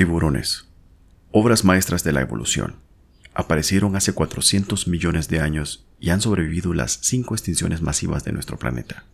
Tiburones, 0.00 0.64
obras 1.30 1.62
maestras 1.62 2.02
de 2.04 2.14
la 2.14 2.22
evolución, 2.22 2.76
aparecieron 3.34 3.96
hace 3.96 4.14
400 4.14 4.88
millones 4.88 5.28
de 5.28 5.40
años 5.40 5.84
y 6.00 6.08
han 6.08 6.22
sobrevivido 6.22 6.72
las 6.72 7.00
cinco 7.02 7.34
extinciones 7.34 7.82
masivas 7.82 8.24
de 8.24 8.32
nuestro 8.32 8.58
planeta. 8.58 9.04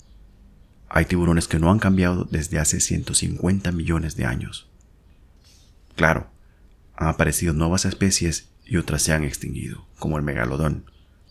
Hay 0.88 1.07
tiburones 1.07 1.49
que 1.49 1.59
no 1.59 1.72
han 1.72 1.80
cambiado 1.80 2.29
desde 2.30 2.61
hace 2.61 2.79
150 2.79 3.72
millones 3.72 4.14
de 4.14 4.27
años. 4.27 4.69
Claro, 5.96 6.31
han 6.95 7.09
aparecido 7.09 7.53
nuevas 7.53 7.85
especies 7.85 8.51
y 8.65 8.77
otras 8.77 9.03
se 9.03 9.13
han 9.13 9.25
extinguido, 9.25 9.89
como 9.99 10.19
el 10.19 10.23
megalodón, 10.23 10.89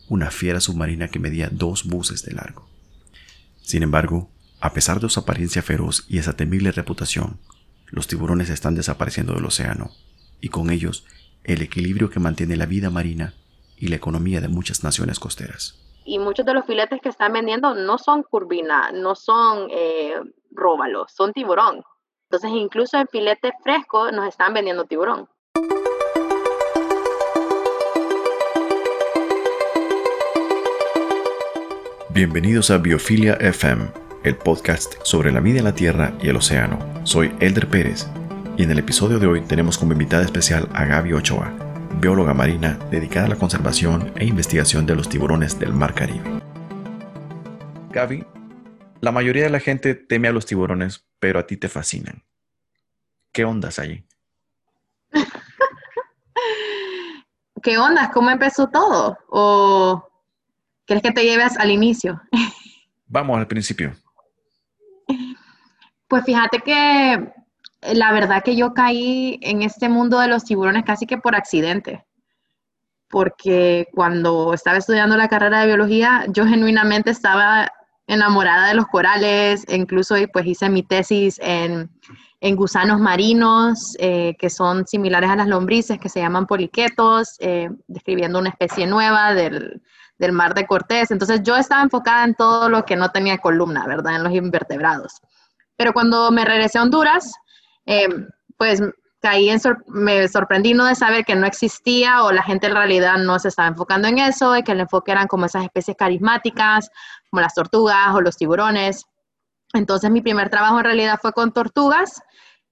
una 0.10 0.32
fiera 0.32 0.60
submarina 0.60 1.08
que 1.08 1.20
medía 1.20 1.48
dos 1.50 1.86
buses 1.86 2.24
de 2.24 2.34
largo. 2.34 2.68
Sin 3.62 3.84
embargo, 3.84 4.30
a 4.60 4.74
pesar 4.74 5.00
de 5.00 5.08
su 5.08 5.22
apariencia 5.22 5.62
feroz 5.62 6.04
y 6.10 6.18
esa 6.18 6.36
temible 6.36 6.74
reputación, 6.74 7.40
los 7.88 8.08
tiburones 8.08 8.50
están 8.50 8.76
desapareciendo 8.76 9.34
del 9.34 9.46
océano, 9.46 9.92
y 10.42 10.50
con 10.50 10.70
ellos 10.70 11.06
el 11.44 11.62
equilibrio 11.62 12.10
que 12.10 12.20
mantiene 12.20 12.56
la 12.56 12.66
vida 12.66 12.90
marina 12.90 13.34
y 13.78 13.88
la 13.88 13.96
economía 13.96 14.42
de 14.42 14.48
muchas 14.48 14.84
naciones 14.84 15.20
costeras. 15.20 15.82
Y 16.04 16.20
muchos 16.20 16.46
de 16.46 16.54
los 16.54 16.66
filetes 16.66 17.00
que 17.02 17.10
están 17.10 17.34
vendiendo 17.34 17.74
no 17.76 17.98
son 17.98 18.24
curvina, 18.24 18.92
no 18.92 19.16
son 19.16 19.68
eh, 19.72 20.16
róbalos, 20.52 21.12
son 21.14 21.34
tiburón. 21.34 21.84
Entonces 22.30 22.52
incluso 22.54 22.98
en 22.98 23.08
filete 23.08 23.54
fresco 23.64 24.12
nos 24.12 24.28
están 24.28 24.54
vendiendo 24.54 24.86
tiburón. 24.86 25.28
Bienvenidos 32.10 32.72
a 32.72 32.78
Biofilia 32.78 33.34
FM 33.34 34.05
el 34.26 34.36
podcast 34.36 34.96
sobre 35.04 35.32
la 35.32 35.40
vida 35.40 35.60
en 35.60 35.66
la 35.66 35.76
Tierra 35.76 36.12
y 36.20 36.30
el 36.30 36.36
océano. 36.36 36.80
Soy 37.04 37.32
Elder 37.40 37.70
Pérez 37.70 38.08
y 38.58 38.64
en 38.64 38.72
el 38.72 38.80
episodio 38.80 39.20
de 39.20 39.28
hoy 39.28 39.42
tenemos 39.42 39.78
como 39.78 39.92
invitada 39.92 40.24
especial 40.24 40.68
a 40.74 40.84
Gaby 40.84 41.14
Ochoa, 41.14 41.54
bióloga 42.02 42.34
marina 42.34 42.80
dedicada 42.90 43.28
a 43.28 43.30
la 43.30 43.36
conservación 43.36 44.12
e 44.16 44.26
investigación 44.26 44.88
de 44.88 44.96
los 44.96 45.10
tiburones 45.10 45.60
del 45.60 45.74
Mar 45.74 45.94
Caribe. 45.94 46.42
Gaby, 47.92 48.26
la 49.00 49.12
mayoría 49.12 49.44
de 49.44 49.52
la 49.52 49.60
gente 49.60 49.94
teme 49.94 50.28
a 50.28 50.32
los 50.32 50.48
tiburones, 50.48 51.06
pero 51.20 51.40
a 51.40 51.46
ti 51.46 51.56
te 51.56 51.70
fascinan. 51.70 52.24
¿Qué 53.32 53.46
ondas 53.46 53.78
hay? 53.78 54.08
¿Qué 57.62 57.78
ondas? 57.78 58.10
¿Cómo 58.10 58.32
empezó 58.32 58.70
todo? 58.70 59.20
¿O 59.30 60.10
quieres 60.86 61.04
que 61.04 61.12
te 61.12 61.24
lleves 61.24 61.60
al 61.60 61.70
inicio? 61.70 62.20
Vamos 63.06 63.38
al 63.38 63.46
principio. 63.46 63.96
Pues 66.08 66.24
fíjate 66.24 66.60
que 66.60 67.14
eh, 67.14 67.96
la 67.96 68.12
verdad 68.12 68.44
que 68.44 68.56
yo 68.56 68.74
caí 68.74 69.40
en 69.42 69.62
este 69.62 69.90
mundo 69.90 70.20
de 70.20 70.28
los 70.28 70.44
tiburones 70.44 70.84
casi 70.86 71.06
que 71.08 71.18
por 71.18 71.36
accidente, 71.36 72.06
porque 73.10 73.88
cuando 73.94 74.54
estaba 74.54 74.78
estudiando 74.78 75.18
la 75.18 75.30
carrera 75.30 75.62
de 75.62 75.68
biología, 75.68 76.26
yo 76.30 76.46
genuinamente 76.46 77.12
estaba 77.12 77.72
enamorada 78.08 78.68
de 78.68 78.76
los 78.76 78.88
corales, 78.88 79.66
e 79.68 79.76
incluso 79.76 80.16
pues 80.32 80.46
hice 80.46 80.70
mi 80.70 80.84
tesis 80.84 81.40
en, 81.42 81.90
gusanos 82.56 83.00
marinos, 83.00 83.96
eh, 84.00 84.36
que 84.38 84.52
son 84.52 84.86
similares 84.86 85.32
a 85.32 85.36
las 85.36 85.48
lombrices, 85.48 86.00
que 86.00 86.10
se 86.10 86.20
llaman 86.20 86.46
poliquetos, 86.46 87.38
eh, 87.40 87.70
describiendo 87.88 88.38
una 88.38 88.50
especie 88.50 88.86
nueva 88.86 89.34
del, 89.34 89.82
del 90.20 90.32
mar 90.32 90.54
de 90.54 90.68
Cortés. 90.68 91.10
Entonces 91.10 91.42
yo 91.44 91.56
estaba 91.56 91.82
enfocada 91.82 92.24
en 92.24 92.36
todo 92.36 92.70
lo 92.70 92.86
que 92.86 92.96
no 92.96 93.10
tenía 93.10 93.40
columna, 93.40 93.88
¿verdad? 93.88 94.18
En 94.18 94.24
los 94.24 94.34
invertebrados. 94.34 95.22
Pero 95.78 95.94
cuando 95.94 96.32
me 96.32 96.46
regresé 96.46 96.78
a 96.78 96.84
Honduras, 96.84 97.34
eh, 97.86 98.08
pues 98.58 98.82
caí 99.26 99.50
en 99.50 99.60
me 99.88 100.28
sorprendí 100.28 100.76
no 100.76 100.86
de 100.86 100.94
saber 100.94 101.26
que 101.26 101.36
no 101.36 101.48
existía 101.48 102.24
o 102.24 102.32
la 102.32 102.44
gente 102.44 102.68
en 102.68 102.76
realidad 102.76 103.18
no 103.18 103.40
se 103.40 103.48
estaba 103.48 103.68
enfocando 103.68 104.08
en 104.08 104.20
eso 104.20 104.56
y 104.56 104.62
que 104.62 104.74
el 104.74 104.82
enfoque 104.82 105.12
eran 105.12 105.28
como 105.28 105.48
esas 105.48 105.64
especies 105.64 105.98
carismáticas, 105.98 106.92
como 107.32 107.42
las 107.42 107.56
tortugas 107.56 108.14
o 108.14 108.22
los 108.22 108.38
tiburones. 108.38 109.06
Entonces 109.74 110.12
mi 110.12 110.22
primer 110.22 110.50
trabajo 110.50 110.78
en 110.78 110.86
realidad 110.86 111.18
fue 111.20 111.34
con 111.34 111.52
tortugas 111.52 112.22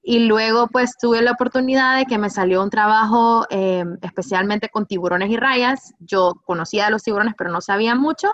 y 0.04 0.20
luego 0.20 0.68
pues 0.68 0.96
tuve 1.02 1.24
la 1.24 1.32
oportunidad 1.32 1.98
de 1.98 2.06
que 2.06 2.20
me 2.20 2.30
salió 2.30 2.62
un 2.62 2.70
trabajo 2.70 3.48
eh, 3.50 3.84
especialmente 4.04 4.70
con 4.70 4.86
tiburones 4.86 5.32
y 5.32 5.38
rayas. 5.38 5.94
Yo 6.00 6.34
conocía 6.46 6.86
a 6.86 6.90
los 6.92 7.02
tiburones 7.02 7.34
pero 7.36 7.50
no 7.50 7.62
sabía 7.62 7.96
mucho, 7.96 8.32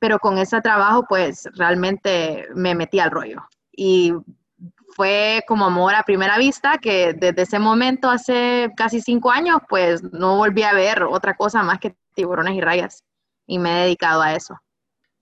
pero 0.00 0.18
con 0.18 0.36
ese 0.38 0.60
trabajo 0.62 1.04
pues 1.08 1.48
realmente 1.54 2.48
me 2.56 2.74
metí 2.74 2.98
al 2.98 3.12
rollo 3.12 3.46
y 3.72 4.12
fue 4.94 5.42
como 5.46 5.64
amor 5.64 5.94
a 5.94 6.02
primera 6.02 6.38
vista 6.38 6.78
que 6.78 7.14
desde 7.14 7.42
ese 7.42 7.58
momento, 7.58 8.10
hace 8.10 8.70
casi 8.76 9.00
cinco 9.00 9.30
años, 9.30 9.58
pues 9.68 10.02
no 10.02 10.36
volví 10.36 10.62
a 10.62 10.74
ver 10.74 11.02
otra 11.04 11.34
cosa 11.34 11.62
más 11.62 11.78
que 11.78 11.94
tiburones 12.14 12.54
y 12.54 12.60
rayas 12.60 13.04
y 13.46 13.58
me 13.58 13.70
he 13.70 13.82
dedicado 13.84 14.22
a 14.22 14.34
eso. 14.34 14.58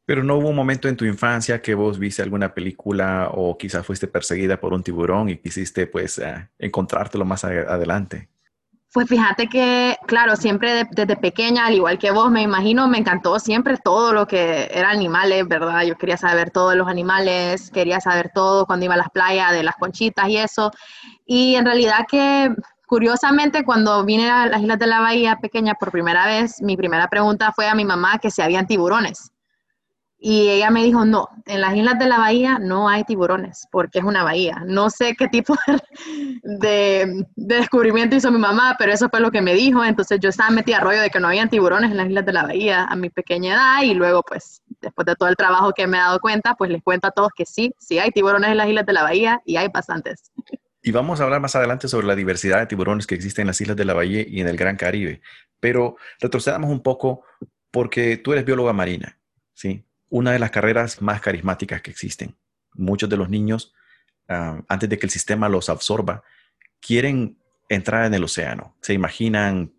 Pero 0.05 0.25
no 0.25 0.37
hubo 0.37 0.49
un 0.49 0.57
momento 0.57 0.89
en 0.89 0.97
tu 0.97 1.05
infancia 1.05 1.63
que 1.63 1.75
vos 1.75 1.99
viste 1.99 2.23
alguna 2.23 2.53
película 2.53 3.31
o 3.33 3.57
quizás 3.57 3.87
fuiste 3.87 4.09
perseguida 4.09 4.59
por 4.59 4.73
un 4.73 4.83
tiburón 4.83 5.29
y 5.29 5.37
quisiste 5.37 5.87
pues 5.87 6.19
eh, 6.19 6.49
encontrártelo 6.59 7.25
más 7.25 7.45
adelante. 7.45 8.29
Pues 8.93 9.09
fíjate 9.09 9.47
que, 9.47 9.97
claro, 10.09 10.35
siempre 10.35 10.85
desde 10.91 11.15
pequeña, 11.17 11.67
al 11.67 11.75
igual 11.75 11.97
que 11.97 12.11
vos, 12.11 12.29
me 12.29 12.43
imagino, 12.43 12.89
me 12.89 12.99
encantó 12.99 13.39
siempre 13.39 13.77
todo 13.77 14.13
lo 14.13 14.27
que 14.27 14.69
era 14.73 14.91
animales, 14.91 15.47
¿verdad? 15.47 15.83
Yo 15.85 15.97
quería 15.97 16.17
saber 16.17 16.51
todos 16.51 16.75
los 16.75 16.89
animales, 16.89 17.71
quería 17.71 18.01
saber 18.01 18.33
todo 18.35 18.67
cuando 18.67 18.87
iba 18.87 18.95
a 18.95 18.97
las 18.97 19.11
playas, 19.11 19.53
de 19.53 19.63
las 19.63 19.77
conchitas 19.77 20.29
y 20.29 20.39
eso. 20.39 20.73
Y 21.25 21.55
en 21.55 21.67
realidad 21.67 22.05
que, 22.11 22.53
curiosamente, 22.87 23.65
cuando 23.65 24.05
vine 24.05 24.29
a 24.29 24.47
las 24.47 24.61
Islas 24.61 24.81
de 24.81 24.87
la 24.89 24.99
Bahía 25.01 25.37
pequeña 25.41 25.75
por 25.75 25.93
primera 25.93 26.27
vez, 26.27 26.61
mi 26.61 26.77
primera 26.77 27.07
pregunta 27.07 27.53
fue 27.53 27.69
a 27.69 27.77
mi 27.77 27.85
mamá 27.85 28.19
que 28.19 28.33
si 28.33 28.43
habían 28.43 28.67
tiburones. 28.67 29.31
Y 30.23 30.51
ella 30.51 30.71
me 30.71 30.85
dijo, 30.85 31.07
no, 31.07 31.31
en 31.47 31.63
las 31.63 31.75
islas 31.75 31.99
de 31.99 32.07
la 32.07 32.19
bahía 32.19 32.59
no 32.59 32.91
hay 32.91 33.05
tiburones, 33.05 33.67
porque 33.73 34.01
es 34.01 34.05
una 34.05 34.23
bahía. 34.23 34.63
No 34.67 34.91
sé 34.91 35.17
qué 35.19 35.29
tipo 35.29 35.57
de, 36.43 37.25
descubrimiento 37.37 38.17
hizo 38.17 38.31
mi 38.31 38.39
mamá, 38.39 38.77
pero 38.79 38.93
eso 38.93 39.09
fue 39.09 39.21
lo 39.21 39.31
que 39.31 39.41
me 39.41 39.55
dijo. 39.55 39.83
Entonces 39.83 40.21
yo 40.21 40.29
estaba 40.29 40.51
metida 40.51 40.77
a 40.77 40.81
rollo 40.81 41.01
de 41.01 41.09
que 41.09 41.21
no 41.21 41.29
habían 41.29 41.49
tiburones 41.49 41.91
en 41.91 41.97
las 41.97 42.09
islas 42.09 42.27
de 42.27 42.35
la 42.35 42.43
bahía 42.43 42.85
a 42.85 42.97
mi 42.97 43.09
pequeña 43.09 43.55
edad 43.55 43.83
y 43.83 43.95
luego 43.95 44.23
pues 44.23 44.63
después 44.83 45.07
de 45.07 45.17
todo 45.17 45.31
el 45.31 45.37
trabajo 45.37 45.73
que 45.73 45.87
me 45.87 45.97
he 45.97 46.01
dado 46.01 46.21
cuenta, 46.21 46.55
pues 46.55 46.71
les 46.71 46.83
cuento 46.83 47.07
a 47.09 47.13
todos 47.13 47.31
que 47.35 47.47
sí, 47.47 47.75
sí 47.79 47.99
hay 47.99 48.11
tiburones 48.11 48.51
en 48.51 48.59
las 48.59 48.69
islas 48.69 48.85
de 48.85 48.93
la 48.93 49.03
bahía 49.03 49.41
y 49.47 49.57
hay 49.57 49.69
bastantes. 49.69 50.31
Y 50.83 50.93
vamos 50.93 51.21
a 51.21 51.25
hablar 51.25 51.41
más 51.41 51.57
adelante 51.57 51.89
sobre 51.89 52.07
la 52.07 52.15
diversidad 52.15 52.59
de 52.59 52.67
tiburones 52.67 53.07
que 53.07 53.15
existen 53.15 53.45
en 53.45 53.49
las 53.49 53.61
islas 53.61 53.77
de 53.77 53.87
la 53.87 53.95
bahía 53.95 54.23
y 54.29 54.41
en 54.41 54.49
el 54.49 54.59
Gran 54.59 54.77
Caribe. 54.77 55.23
Pero 55.61 55.97
retrocedamos 56.21 56.71
un 56.71 56.83
poco 56.83 57.23
porque 57.71 58.19
tú 58.19 58.33
eres 58.33 58.45
bióloga 58.45 58.73
marina, 58.75 59.19
¿sí? 59.55 59.87
Una 60.11 60.33
de 60.33 60.39
las 60.39 60.51
carreras 60.51 61.01
más 61.01 61.21
carismáticas 61.21 61.81
que 61.81 61.91
existen. 61.91 62.37
Muchos 62.75 63.09
de 63.09 63.17
los 63.17 63.31
niños, 63.31 63.73
ah, 64.29 64.61
antes 64.69 64.89
de 64.89 64.99
que 64.99 65.07
el 65.07 65.11
sistema 65.11 65.49
los 65.49 65.71
absorba, 65.71 66.23
quieren 66.81 67.39
entrar 67.69 68.05
en 68.05 68.15
el 68.15 68.25
océano. 68.25 68.77
Se 68.83 68.93
imaginan 68.93 69.73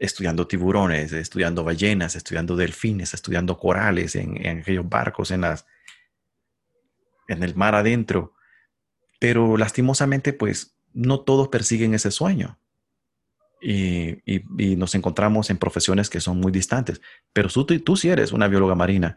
estudiando 0.00 0.46
tiburones, 0.46 1.12
estudiando 1.12 1.64
ballenas, 1.64 2.14
estudiando 2.16 2.56
delfines, 2.56 3.14
estudiando 3.14 3.56
corales 3.56 4.14
en, 4.16 4.44
en 4.44 4.60
aquellos 4.60 4.88
barcos 4.88 5.30
en, 5.30 5.40
las, 5.40 5.66
en 7.28 7.42
el 7.42 7.54
mar 7.54 7.74
adentro. 7.74 8.34
Pero 9.18 9.56
lastimosamente, 9.56 10.32
pues 10.32 10.76
no 10.92 11.20
todos 11.20 11.48
persiguen 11.48 11.94
ese 11.94 12.10
sueño 12.10 12.58
y, 13.60 14.76
nos 14.76 14.94
encontramos 14.94 15.50
en 15.50 15.58
profesiones 15.58 16.10
que 16.10 16.20
son 16.20 16.38
muy 16.40 16.52
distantes. 16.52 17.00
Pero 17.32 17.48
tú, 17.48 17.64
tú 17.64 17.96
sí 17.96 18.08
eres 18.08 18.32
una 18.32 18.48
bióloga 18.48 18.74
marina. 18.74 19.16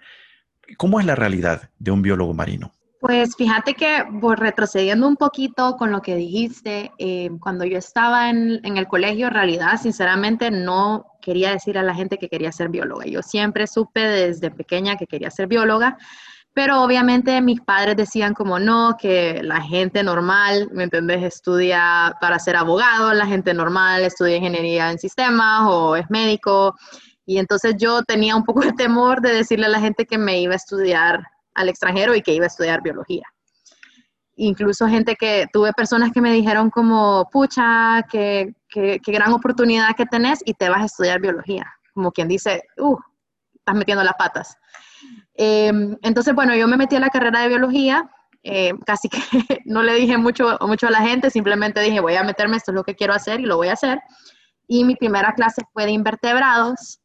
¿Cómo 0.77 0.99
es 0.99 1.05
la 1.05 1.15
realidad 1.15 1.69
de 1.79 1.91
un 1.91 2.01
biólogo 2.01 2.33
marino? 2.33 2.71
Pues 3.01 3.35
fíjate 3.35 3.73
que 3.73 4.05
retrocediendo 4.37 5.07
un 5.07 5.15
poquito 5.15 5.75
con 5.75 5.91
lo 5.91 6.03
que 6.03 6.15
dijiste, 6.15 6.91
eh, 6.99 7.31
cuando 7.39 7.65
yo 7.65 7.79
estaba 7.79 8.29
en, 8.29 8.59
en, 8.63 8.77
el 8.77 8.87
colegio, 8.87 9.27
en 9.27 9.33
realidad, 9.33 9.81
sinceramente, 9.81 10.51
no 10.51 11.07
quería 11.19 11.49
decir 11.49 11.79
a 11.79 11.83
la 11.83 11.95
gente 11.95 12.19
que 12.19 12.29
quería 12.29 12.51
ser 12.51 12.69
bióloga. 12.69 13.07
Yo 13.07 13.23
siempre 13.23 13.65
supe 13.65 14.01
desde 14.01 14.51
pequeña 14.51 14.97
que 14.97 15.07
quería 15.07 15.31
ser 15.31 15.47
bióloga, 15.47 15.97
pero 16.53 16.83
obviamente 16.83 17.39
mis 17.41 17.61
padres 17.61 17.95
decían 17.95 18.33
como 18.33 18.59
no, 18.59 18.97
que 18.99 19.41
la 19.41 19.61
gente 19.61 20.03
normal, 20.03 20.69
¿me 20.73 20.83
entendés? 20.83 21.23
Estudia 21.23 22.15
para 22.19 22.39
ser 22.39 22.57
abogado, 22.57 23.13
la 23.13 23.25
gente 23.25 23.53
normal 23.53 24.03
estudia 24.03 24.35
ingeniería 24.35 24.91
en 24.91 24.99
sistemas 24.99 25.61
o 25.65 25.95
es 25.95 26.09
médico. 26.09 26.75
Y 27.25 27.37
entonces 27.37 27.75
yo 27.77 28.03
tenía 28.03 28.35
un 28.35 28.43
poco 28.43 28.61
de 28.61 28.73
temor 28.73 29.21
de 29.21 29.33
decirle 29.33 29.67
a 29.67 29.69
la 29.69 29.79
gente 29.79 30.05
que 30.05 30.17
me 30.17 30.41
iba 30.41 30.53
a 30.53 30.57
estudiar 30.57 31.23
al 31.53 31.69
extranjero 31.69 32.15
y 32.15 32.21
que 32.21 32.33
iba 32.33 32.45
a 32.45 32.47
estudiar 32.47 32.81
biología. 32.81 33.23
Incluso 34.35 34.87
gente 34.87 35.15
que, 35.15 35.47
tuve 35.53 35.71
personas 35.71 36.11
que 36.11 36.19
me 36.19 36.33
dijeron 36.33 36.69
como, 36.69 37.29
pucha, 37.31 38.03
qué, 38.11 38.53
qué, 38.67 38.99
qué 39.01 39.11
gran 39.11 39.31
oportunidad 39.31 39.95
que 39.95 40.05
tenés 40.05 40.39
y 40.45 40.53
te 40.53 40.67
vas 40.67 40.81
a 40.81 40.85
estudiar 40.85 41.21
biología. 41.21 41.71
Como 41.93 42.11
quien 42.11 42.27
dice, 42.27 42.63
uh, 42.77 42.97
estás 43.55 43.75
metiendo 43.75 44.03
las 44.03 44.15
patas. 44.15 44.57
Em, 45.35 45.97
entonces, 46.01 46.33
bueno, 46.35 46.55
yo 46.55 46.67
me 46.67 46.77
metí 46.77 46.95
a 46.95 46.99
la 46.99 47.09
carrera 47.09 47.41
de 47.41 47.49
biología 47.49 48.09
Eh, 48.43 48.73
casi 48.87 49.07
que 49.07 49.19
no 49.65 49.83
le 49.83 49.93
dije 49.95 50.17
mucho, 50.17 50.57
mucho 50.61 50.87
a 50.87 50.91
la 50.91 51.01
gente, 51.01 51.29
simplemente 51.29 51.79
dije, 51.81 51.99
voy 51.99 52.15
a 52.15 52.23
meterme, 52.23 52.57
esto 52.57 52.71
es 52.71 52.75
lo 52.75 52.83
que 52.83 52.95
quiero 52.95 53.13
hacer 53.13 53.39
y 53.39 53.45
lo 53.45 53.57
voy 53.57 53.67
a 53.67 53.73
hacer. 53.73 53.99
Y 54.67 54.83
mi 54.83 54.95
primera 54.95 55.33
clase 55.33 55.61
fue 55.73 55.85
de 55.85 55.91
invertebrados 55.91 57.01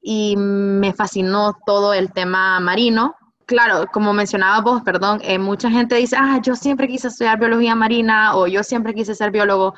y 0.00 0.36
me 0.36 0.92
fascinó 0.92 1.56
todo 1.66 1.92
el 1.92 2.12
tema 2.12 2.60
marino. 2.60 3.16
Claro, 3.46 3.86
como 3.92 4.12
mencionaba 4.12 4.60
vos, 4.60 4.82
perdón, 4.82 5.20
eh, 5.22 5.38
mucha 5.38 5.70
gente 5.70 5.96
dice, 5.96 6.16
ah, 6.18 6.40
yo 6.42 6.54
siempre 6.54 6.86
quise 6.88 7.08
estudiar 7.08 7.38
biología 7.38 7.74
marina 7.74 8.36
o 8.36 8.46
yo 8.46 8.62
siempre 8.62 8.94
quise 8.94 9.14
ser 9.14 9.30
biólogo. 9.32 9.74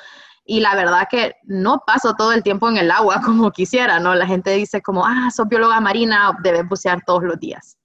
Y 0.50 0.60
la 0.60 0.74
verdad 0.74 1.06
que 1.10 1.36
no 1.44 1.82
paso 1.86 2.14
todo 2.14 2.32
el 2.32 2.42
tiempo 2.42 2.70
en 2.70 2.78
el 2.78 2.90
agua 2.90 3.20
como 3.24 3.50
quisiera, 3.50 4.00
¿no? 4.00 4.14
La 4.14 4.26
gente 4.26 4.50
dice 4.52 4.80
como, 4.80 5.04
ah, 5.04 5.30
sos 5.30 5.46
bióloga 5.46 5.78
marina, 5.78 6.34
debes 6.42 6.66
bucear 6.66 7.04
todos 7.04 7.22
los 7.22 7.38
días. 7.38 7.76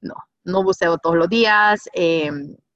No, 0.00 0.14
no 0.44 0.62
buceo 0.62 0.98
todos 0.98 1.16
los 1.16 1.28
días. 1.28 1.88
Eh, 1.92 2.30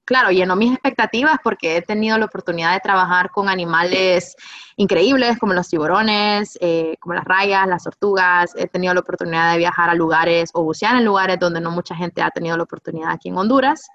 claro, 0.05 0.33
llenó 0.33 0.57
mis 0.57 0.73
expectativas 0.73 1.37
porque 1.45 1.77
he 1.77 1.83
tenido 1.83 2.19
la 2.19 2.25
oportunidad 2.25 2.75
de 2.75 2.81
trabajar 2.81 3.31
con 3.31 3.49
animales 3.49 4.35
increíbles 4.75 5.39
como 5.39 5.53
los 5.53 5.69
tiburones, 5.69 6.59
eh, 6.61 6.97
como 6.99 7.15
las 7.15 7.25
rayas, 7.25 7.69
las 7.69 7.85
tortugas. 7.85 8.53
He 8.57 8.67
tenido 8.67 8.95
la 8.95 9.01
oportunidad 9.01 9.53
de 9.53 9.59
viajar 9.59 9.91
a 9.91 9.95
lugares 9.95 10.51
o 10.55 10.65
bucear 10.65 10.97
en 10.97 11.05
lugares 11.05 11.39
donde 11.39 11.61
no 11.61 11.71
mucha 11.71 11.95
gente 11.95 12.21
ha 12.21 12.33
tenido 12.33 12.57
la 12.57 12.65
oportunidad 12.65 13.13
aquí 13.13 13.29
en 13.29 13.39
Honduras. 13.39 13.87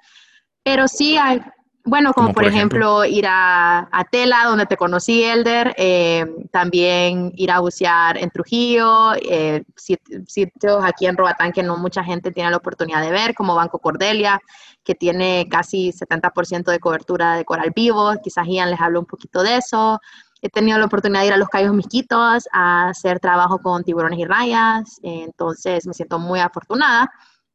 Pero 0.63 0.87
sí 0.87 1.17
hay 1.17 1.41
bueno, 1.83 2.13
como, 2.13 2.33
por, 2.33 2.45
ejemplo, 2.45 3.05
ir 3.05 3.25
a, 3.27 3.87
Tela, 4.11 4.45
donde 4.45 4.65
te 4.65 4.77
conocí, 4.77 5.23
Elder, 5.23 5.73
eh, 5.77 6.25
también 6.51 7.31
ir 7.35 7.49
a 7.51 7.59
bucear 7.59 8.17
en 8.17 8.29
Trujillo, 8.29 9.13
eh, 9.15 9.63
sitios 9.75 10.83
aquí 10.83 11.07
en 11.07 11.17
Roatán 11.17 11.51
que 11.51 11.63
no 11.63 11.77
mucha 11.77 12.03
gente 12.03 12.31
tiene 12.31 12.51
la 12.51 12.57
oportunidad 12.57 13.01
de 13.01 13.11
ver, 13.11 13.33
como 13.33 13.55
Banco 13.55 13.79
Cordelia, 13.79 14.39
que 14.83 14.93
tiene 14.93 15.47
casi 15.49 15.91
70% 15.91 16.71
de 16.71 16.79
cobertura 16.79 17.35
de 17.35 17.45
coral 17.45 17.71
vivo, 17.75 18.13
quizás 18.23 18.47
Ian 18.47 18.69
les 18.69 18.79
hablo 18.79 18.99
un 18.99 19.05
poquito 19.05 19.41
de 19.41 19.57
eso. 19.57 19.99
He 20.41 20.49
tenido 20.49 20.77
la 20.77 20.85
oportunidad 20.85 21.21
de 21.21 21.27
ir 21.27 21.33
a 21.33 21.37
los 21.37 21.49
Cayos 21.49 21.73
Misquitos 21.73 22.47
a 22.51 22.89
hacer 22.89 23.19
trabajo 23.19 23.59
con 23.59 23.83
tiburones 23.83 24.19
y 24.19 24.25
rayas, 24.25 24.99
entonces 25.03 25.87
me 25.87 25.93
siento 25.93 26.19
muy 26.19 26.39
afortunada, 26.39 27.11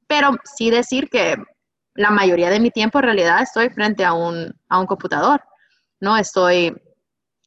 pero 0.07 0.37
sí 0.45 0.71
decir 0.71 1.09
que 1.11 1.37
la 1.97 2.11
mayoría 2.11 2.51
de 2.51 2.61
mi 2.61 2.71
tiempo 2.71 2.99
en 2.99 3.05
realidad 3.05 3.43
estoy 3.43 3.71
frente 3.71 4.05
a 4.05 4.13
un, 4.13 4.55
a 4.69 4.79
un 4.79 4.87
computador, 4.87 5.43
¿no? 6.01 6.17
Estoy 6.17 6.75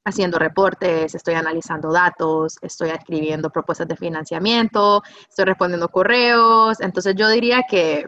haciendo 0.06 0.40
reportes, 0.40 1.14
estoy 1.16 1.36
analizando 1.36 1.92
datos, 1.92 2.58
estoy 2.62 2.90
escribiendo 2.90 3.50
propuestas 3.50 3.88
de 3.88 3.96
financiamiento, 3.96 5.04
estoy 5.30 5.46
respondiendo 5.46 5.90
correos. 5.90 6.80
Entonces 6.82 7.16
yo 7.16 7.30
diría 7.30 7.64
que, 7.70 8.06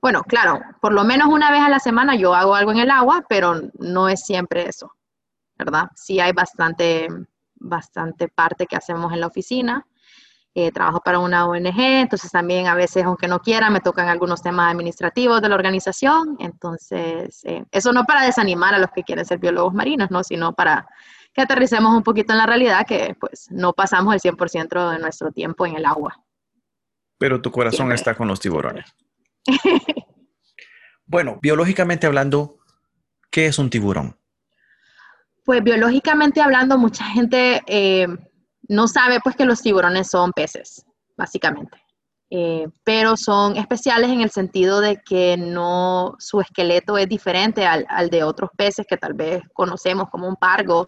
bueno, 0.00 0.22
claro, 0.22 0.60
por 0.80 0.92
lo 0.92 1.04
menos 1.04 1.28
una 1.28 1.50
vez 1.50 1.60
a 1.60 1.68
la 1.68 1.80
semana 1.80 2.14
yo 2.14 2.34
hago 2.34 2.54
algo 2.54 2.72
en 2.72 2.78
el 2.78 2.90
agua, 2.90 3.24
pero 3.28 3.54
no 3.78 4.08
es 4.08 4.24
siempre 4.24 4.68
eso, 4.68 4.92
¿verdad? 5.58 5.88
Sí 5.96 6.20
hay 6.20 6.32
bastante, 6.32 7.08
bastante 7.54 8.28
parte 8.28 8.66
que 8.66 8.76
hacemos 8.76 9.12
en 9.12 9.20
la 9.20 9.26
oficina 9.26 9.86
eh, 10.52 10.72
trabajo 10.72 11.00
para 11.00 11.20
una 11.20 11.46
ONG, 11.46 11.78
entonces 11.78 12.30
también 12.32 12.66
a 12.66 12.74
veces, 12.74 13.04
aunque 13.04 13.28
no 13.28 13.38
quiera, 13.38 13.70
me 13.70 13.80
tocan 13.80 14.08
algunos 14.08 14.42
temas 14.42 14.72
administrativos 14.72 15.40
de 15.40 15.48
la 15.48 15.54
organización. 15.54 16.36
Entonces, 16.40 17.44
eh, 17.44 17.64
eso 17.70 17.92
no 17.92 18.04
para 18.04 18.24
desanimar 18.24 18.74
a 18.74 18.78
los 18.78 18.90
que 18.90 19.04
quieren 19.04 19.24
ser 19.24 19.38
biólogos 19.38 19.74
marinos, 19.74 20.10
¿no? 20.10 20.24
sino 20.24 20.52
para 20.52 20.88
que 21.32 21.42
aterricemos 21.42 21.94
un 21.94 22.02
poquito 22.02 22.32
en 22.32 22.38
la 22.38 22.46
realidad 22.46 22.84
que 22.84 23.14
pues 23.20 23.46
no 23.50 23.72
pasamos 23.72 24.12
el 24.12 24.20
100% 24.20 24.90
de 24.90 24.98
nuestro 24.98 25.30
tiempo 25.30 25.66
en 25.66 25.76
el 25.76 25.84
agua. 25.84 26.20
Pero 27.16 27.40
tu 27.40 27.52
corazón 27.52 27.92
está 27.92 28.16
con 28.16 28.26
los 28.26 28.40
tiburones. 28.40 28.92
bueno, 31.06 31.38
biológicamente 31.40 32.08
hablando, 32.08 32.58
¿qué 33.30 33.46
es 33.46 33.58
un 33.60 33.70
tiburón? 33.70 34.16
Pues 35.44 35.62
biológicamente 35.62 36.40
hablando, 36.40 36.76
mucha 36.76 37.04
gente 37.04 37.62
eh, 37.66 38.08
no 38.70 38.86
sabe 38.86 39.18
pues 39.20 39.34
que 39.34 39.44
los 39.44 39.62
tiburones 39.62 40.08
son 40.08 40.32
peces, 40.32 40.86
básicamente. 41.16 41.76
Eh, 42.30 42.68
pero 42.84 43.16
son 43.16 43.56
especiales 43.56 44.10
en 44.10 44.20
el 44.20 44.30
sentido 44.30 44.80
de 44.80 45.02
que 45.04 45.36
no, 45.36 46.14
su 46.20 46.40
esqueleto 46.40 46.96
es 46.96 47.08
diferente 47.08 47.66
al, 47.66 48.10
de 48.10 48.22
otros 48.22 48.50
peces 48.56 48.86
que 48.88 48.96
tal 48.96 49.14
vez 49.14 49.42
conocemos 49.52 50.08
como 50.08 50.28
un 50.28 50.36
pargo 50.36 50.86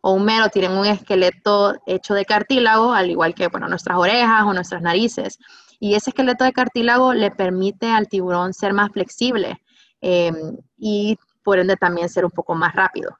o 0.00 0.12
un 0.12 0.24
mero, 0.24 0.48
tienen 0.48 0.72
un 0.72 0.86
esqueleto 0.86 1.74
hecho 1.84 2.14
de 2.14 2.24
cartílago, 2.24 2.94
al 2.94 3.10
igual 3.10 3.34
que 3.34 3.48
bueno, 3.48 3.68
nuestras 3.68 3.98
orejas 3.98 4.44
o 4.44 4.54
nuestras 4.54 4.80
narices. 4.80 5.38
Y 5.78 5.96
ese 5.96 6.10
esqueleto 6.10 6.44
de 6.44 6.54
cartílago 6.54 7.12
le 7.12 7.30
permite 7.30 7.90
al 7.90 8.08
tiburón 8.08 8.54
ser 8.54 8.72
más 8.72 8.90
flexible 8.90 9.60
eh, 10.00 10.32
y 10.78 11.18
por 11.44 11.58
ende 11.58 11.76
también 11.76 12.08
ser 12.08 12.24
un 12.24 12.30
poco 12.30 12.54
más 12.54 12.74
rápido. 12.74 13.18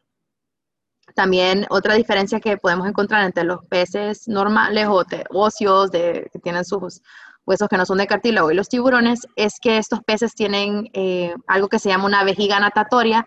También 1.19 1.67
otra 1.71 1.95
diferencia 1.95 2.39
que 2.39 2.59
podemos 2.59 2.87
encontrar 2.87 3.25
entre 3.25 3.43
los 3.43 3.67
peces 3.67 4.29
normales 4.29 4.87
o 4.89 5.03
de, 5.89 6.31
que 6.33 6.39
tienen 6.39 6.65
sus 6.65 7.03
huesos 7.45 7.69
que 7.69 7.77
no 7.77 7.85
son 7.85 7.99
de 7.99 8.07
cartílago 8.07 8.53
y 8.53 8.55
los 8.55 8.69
tiburones 8.69 9.27
es 9.35 9.55
que 9.61 9.79
estos 9.79 9.99
peces 10.05 10.37
tienen 10.37 10.89
eh, 10.93 11.35
algo 11.49 11.67
que 11.67 11.81
se 11.81 11.89
llama 11.89 12.05
una 12.05 12.23
vejiga 12.23 12.61
natatoria 12.61 13.27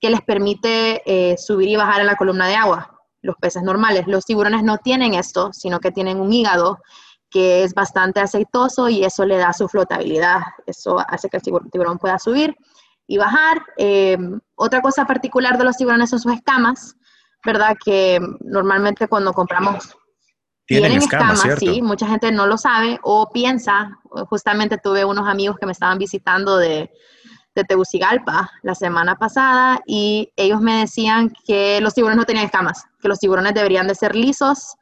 que 0.00 0.08
les 0.08 0.22
permite 0.22 1.02
eh, 1.04 1.36
subir 1.36 1.68
y 1.68 1.76
bajar 1.76 2.00
en 2.00 2.06
la 2.06 2.16
columna 2.16 2.46
de 2.46 2.54
agua. 2.54 2.98
Los 3.20 3.36
peces 3.36 3.62
normales, 3.62 4.06
los 4.06 4.24
tiburones 4.24 4.62
no 4.62 4.78
tienen 4.78 5.12
esto, 5.12 5.52
sino 5.52 5.78
que 5.78 5.92
tienen 5.92 6.18
un 6.18 6.32
hígado 6.32 6.78
que 7.28 7.64
es 7.64 7.74
bastante 7.74 8.20
aceitoso 8.20 8.88
y 8.88 9.04
eso 9.04 9.26
le 9.26 9.36
da 9.36 9.52
su 9.52 9.68
flotabilidad. 9.68 10.40
Eso 10.64 11.04
hace 11.06 11.28
que 11.28 11.36
el 11.36 11.42
tiburón 11.42 11.98
pueda 11.98 12.18
subir 12.18 12.56
y 13.06 13.18
bajar. 13.18 13.62
Eh, 13.76 14.16
otra 14.54 14.80
cosa 14.80 15.04
particular 15.04 15.58
de 15.58 15.64
los 15.64 15.76
tiburones 15.76 16.08
son 16.08 16.18
sus 16.18 16.32
escamas. 16.32 16.96
¿Verdad? 17.44 17.76
Que 17.82 18.20
normalmente 18.40 19.08
cuando 19.08 19.32
compramos 19.32 19.96
tienen, 20.66 20.98
escamas, 20.98 21.42
sí, 21.58 21.80
mucha 21.80 22.08
gente 22.08 22.32
no 22.32 22.46
lo 22.46 22.58
sabe 22.58 22.98
o 23.02 23.30
piensa, 23.32 24.00
justamente 24.28 24.78
tuve 24.78 25.04
unos 25.04 25.28
amigos 25.28 25.56
que 25.58 25.66
me 25.66 25.70
estaban 25.70 25.96
visitando 25.96 26.58
de, 26.58 26.90
de 27.54 27.64
Tegucigalpa 27.64 28.50
la 28.62 28.74
semana 28.74 29.14
pasada 29.14 29.80
y 29.86 30.32
ellos 30.34 30.60
me 30.60 30.80
decían 30.80 31.32
que 31.46 31.80
los 31.80 31.94
tiburones 31.94 32.18
no 32.18 32.24
tenían 32.24 32.46
escamas, 32.46 32.84
que 33.00 33.08
los 33.08 33.20
tiburones 33.20 33.54
deberían 33.54 33.86
de 33.86 33.94
ser 33.94 34.16
lisos 34.16 34.74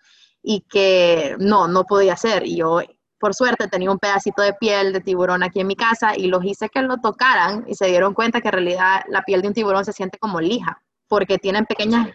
y 0.42 0.62
que 0.62 1.36
no, 1.38 1.68
no 1.68 1.84
podía 1.84 2.16
ser. 2.16 2.46
Y 2.46 2.56
yo, 2.56 2.80
por 3.18 3.34
suerte, 3.34 3.68
tenía 3.68 3.90
un 3.90 3.98
pedacito 3.98 4.40
de 4.40 4.54
piel 4.54 4.92
de 4.94 5.00
tiburón 5.00 5.42
aquí 5.42 5.60
en 5.60 5.66
mi 5.66 5.76
casa 5.76 6.16
y 6.16 6.28
los 6.28 6.42
hice 6.44 6.70
que 6.70 6.80
lo 6.80 6.96
tocaran 6.96 7.64
y 7.66 7.74
se 7.74 7.86
dieron 7.86 8.14
cuenta 8.14 8.40
que 8.40 8.48
en 8.48 8.52
realidad 8.52 9.02
la 9.08 9.22
piel 9.22 9.42
de 9.42 9.48
un 9.48 9.54
tiburón 9.54 9.84
se 9.84 9.92
siente 9.92 10.18
como 10.18 10.40
lija 10.40 10.82
porque 11.08 11.38
tienen 11.38 11.66
pequeñas... 11.66 12.08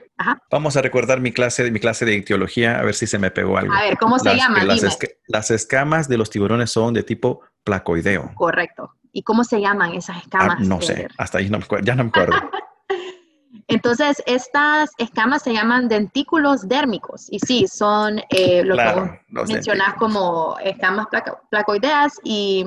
Vamos 0.52 0.76
a 0.76 0.82
recordar 0.82 1.22
mi 1.22 1.32
clase, 1.32 1.72
mi 1.72 1.80
clase 1.80 2.06
de 2.06 2.16
ictiología, 2.16 2.80
a 2.80 2.84
ver 2.84 2.96
si 2.96 3.08
se 3.08 3.19
me 3.19 3.31
pegó 3.31 3.58
algo. 3.58 3.74
A 3.74 3.81
ver, 3.84 3.98
¿cómo 3.98 4.19
se 4.19 4.36
llama? 4.36 4.64
Las, 4.64 5.52
escamas 5.52 6.10
de 6.10 6.18
los 6.18 6.30
tiburones 6.30 6.72
son 6.72 6.94
de 6.94 7.04
tipo 7.04 7.42
placoideo. 7.64 8.31
Correcto. 8.36 8.96
¿Y 9.12 9.24
cómo 9.24 9.44
se 9.44 9.60
llaman 9.62 9.94
esas 9.94 10.18
ah, 10.18 10.19
escamas? 10.24 10.60
no 10.60 10.81
sé, 10.81 11.08
hasta 11.18 11.40
ahí 11.40 11.50
no 11.50 11.60
me, 11.60 11.66
ya 11.84 11.96
no 11.96 12.04
me 12.04 12.10
acuerdo. 12.10 12.36
Entonces, 13.68 14.22
estas 14.26 14.92
escamas 14.98 15.44
se 15.44 15.54
llaman 15.54 15.88
dentículos 15.88 16.68
dérmicos 16.68 17.28
y 17.31 17.40
sí, 17.40 17.68
son 17.68 18.19
eh, 18.30 18.64
lo 18.64 18.76
que 18.76 19.22
mencionas 19.30 19.94
como 19.96 20.58
escamas 20.64 21.08
placoideas 21.52 22.19
y 22.24 22.66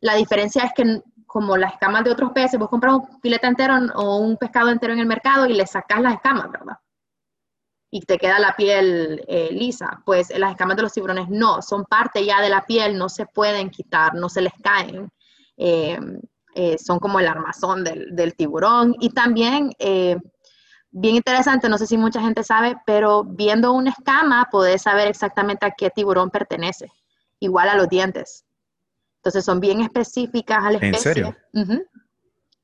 la 0.00 0.14
diferencia 0.14 0.64
es 0.64 0.72
que 0.74 1.00
como 1.28 1.58
las 1.58 1.74
escamas 1.74 2.04
de 2.04 2.10
otros 2.10 2.32
peces, 2.32 2.58
vos 2.58 2.70
compras 2.70 2.94
un 2.94 3.20
filete 3.20 3.46
entero 3.46 3.74
o 3.94 4.16
un 4.16 4.38
pescado 4.38 4.70
entero 4.70 4.94
en 4.94 4.98
el 4.98 5.06
mercado 5.06 5.46
y 5.46 5.52
le 5.52 5.66
sacas 5.66 6.00
las 6.00 6.14
escamas, 6.14 6.50
¿verdad? 6.50 6.78
Y 7.90 8.00
te 8.00 8.16
queda 8.18 8.38
la 8.38 8.56
piel 8.56 9.22
eh, 9.28 9.50
lisa. 9.52 10.02
Pues 10.06 10.36
las 10.36 10.52
escamas 10.52 10.76
de 10.76 10.82
los 10.82 10.92
tiburones 10.92 11.28
no, 11.28 11.60
son 11.60 11.84
parte 11.84 12.24
ya 12.24 12.40
de 12.40 12.48
la 12.48 12.64
piel, 12.64 12.96
no 12.96 13.10
se 13.10 13.26
pueden 13.26 13.68
quitar, 13.68 14.14
no 14.14 14.30
se 14.30 14.40
les 14.40 14.54
caen. 14.62 15.10
Eh, 15.58 16.00
eh, 16.54 16.78
son 16.78 16.98
como 16.98 17.20
el 17.20 17.28
armazón 17.28 17.84
del, 17.84 18.34
tiburón. 18.34 18.96
Y 18.98 19.10
también, 19.10 19.72
bien 19.78 21.14
interesante, 21.14 21.68
no 21.68 21.76
sé 21.76 21.86
si 21.86 21.98
mucha 21.98 22.22
gente 22.22 22.42
sabe, 22.42 22.76
pero 22.86 23.22
viendo 23.22 23.72
una 23.72 23.90
escama 23.90 24.48
podés 24.50 24.82
saber 24.82 25.08
exactamente 25.08 25.66
a 25.66 25.72
qué 25.72 25.90
tiburón 25.90 26.30
pertenece, 26.30 26.90
igual 27.38 27.68
a 27.68 27.76
los 27.76 27.88
dientes. 27.88 28.47
Entonces 29.28 29.44
son 29.44 29.60
bien 29.60 29.82
específicas 29.82 30.64
a 30.64 30.70
la 30.70 30.78
especie. 30.78 31.10
¿En 31.10 31.34
serio? 31.62 31.84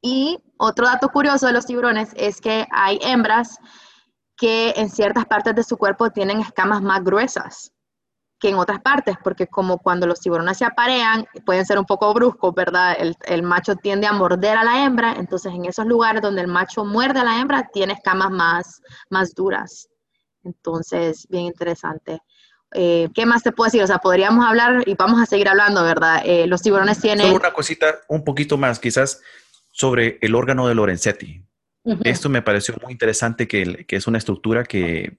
Y 0.00 0.38
otro 0.56 0.87
dato 0.87 1.11
curioso 1.11 1.47
de 1.47 1.52
los 1.52 1.66
tiburones 1.66 2.09
es 2.16 2.40
que 2.40 2.66
hay 2.71 2.99
hembras 3.02 3.59
que 4.35 4.73
en 4.76 4.88
ciertas 4.88 5.26
partes 5.26 5.54
de 5.54 5.62
su 5.62 5.76
cuerpo 5.76 6.09
tienen 6.09 6.40
escamas 6.40 6.80
más 6.80 7.04
gruesas 7.04 7.71
que 8.38 8.49
en 8.49 8.54
otras 8.54 8.80
partes, 8.80 9.16
porque 9.23 9.47
como 9.47 9.76
cuando 9.76 10.06
los 10.06 10.21
tiburones 10.21 10.56
se 10.56 10.64
aparean, 10.64 11.26
pueden 11.44 11.66
ser 11.66 11.78
un 11.78 11.85
poco 11.85 12.14
bruscos, 12.14 12.54
¿verdad? 12.54 12.97
El, 12.99 13.14
el, 13.26 13.42
macho 13.42 13.76
tiende 13.76 14.06
a 14.06 14.12
morder 14.12 14.56
a 14.56 14.64
la 14.64 14.87
hembra, 14.87 15.16
entonces 15.18 15.52
en 15.52 15.66
esos 15.66 15.85
lugares 15.85 16.23
donde 16.23 16.40
el 16.40 16.49
macho 16.49 16.87
muerde 16.87 17.21
a 17.21 17.25
la 17.25 17.40
hembra, 17.40 17.68
tiene 17.75 17.92
escamas 17.92 18.30
más, 18.30 18.83
más 19.11 19.35
duras. 19.35 19.88
Entonces, 20.42 21.26
bien 21.28 21.44
interesante. 21.44 22.23
Eh, 22.75 23.09
¿Qué 23.14 23.25
más 23.25 23.43
te 23.43 23.52
puedo 23.52 23.66
decir? 23.66 23.83
O 23.83 23.87
sea, 23.87 23.99
podríamos 23.99 24.45
hablar 24.45 24.83
y 24.87 24.95
vamos 24.95 25.23
a 25.23 25.26
seguir 25.26 25.49
hablando, 25.49 25.83
¿verdad? 25.85 26.23
Eh, 26.25 26.47
los 26.47 26.61
tiburones 26.61 27.00
tienen... 27.00 27.26
Solo 27.26 27.38
una 27.38 27.52
cosita, 27.52 28.00
un 28.09 28.25
poquito 28.25 28.59
más, 28.59 28.78
quizás. 28.81 29.21
sobre 29.71 30.19
el 30.21 30.35
órgano 30.35 30.69
de 30.69 30.75
Lorenzetti. 30.75 31.45
Esto 32.02 32.28
me 32.28 32.43
pareció 32.43 32.75
muy 32.83 32.93
interesante, 32.93 33.47
que, 33.47 33.85
es 33.88 34.07
una 34.07 34.19
estructura 34.19 34.64
que, 34.64 35.19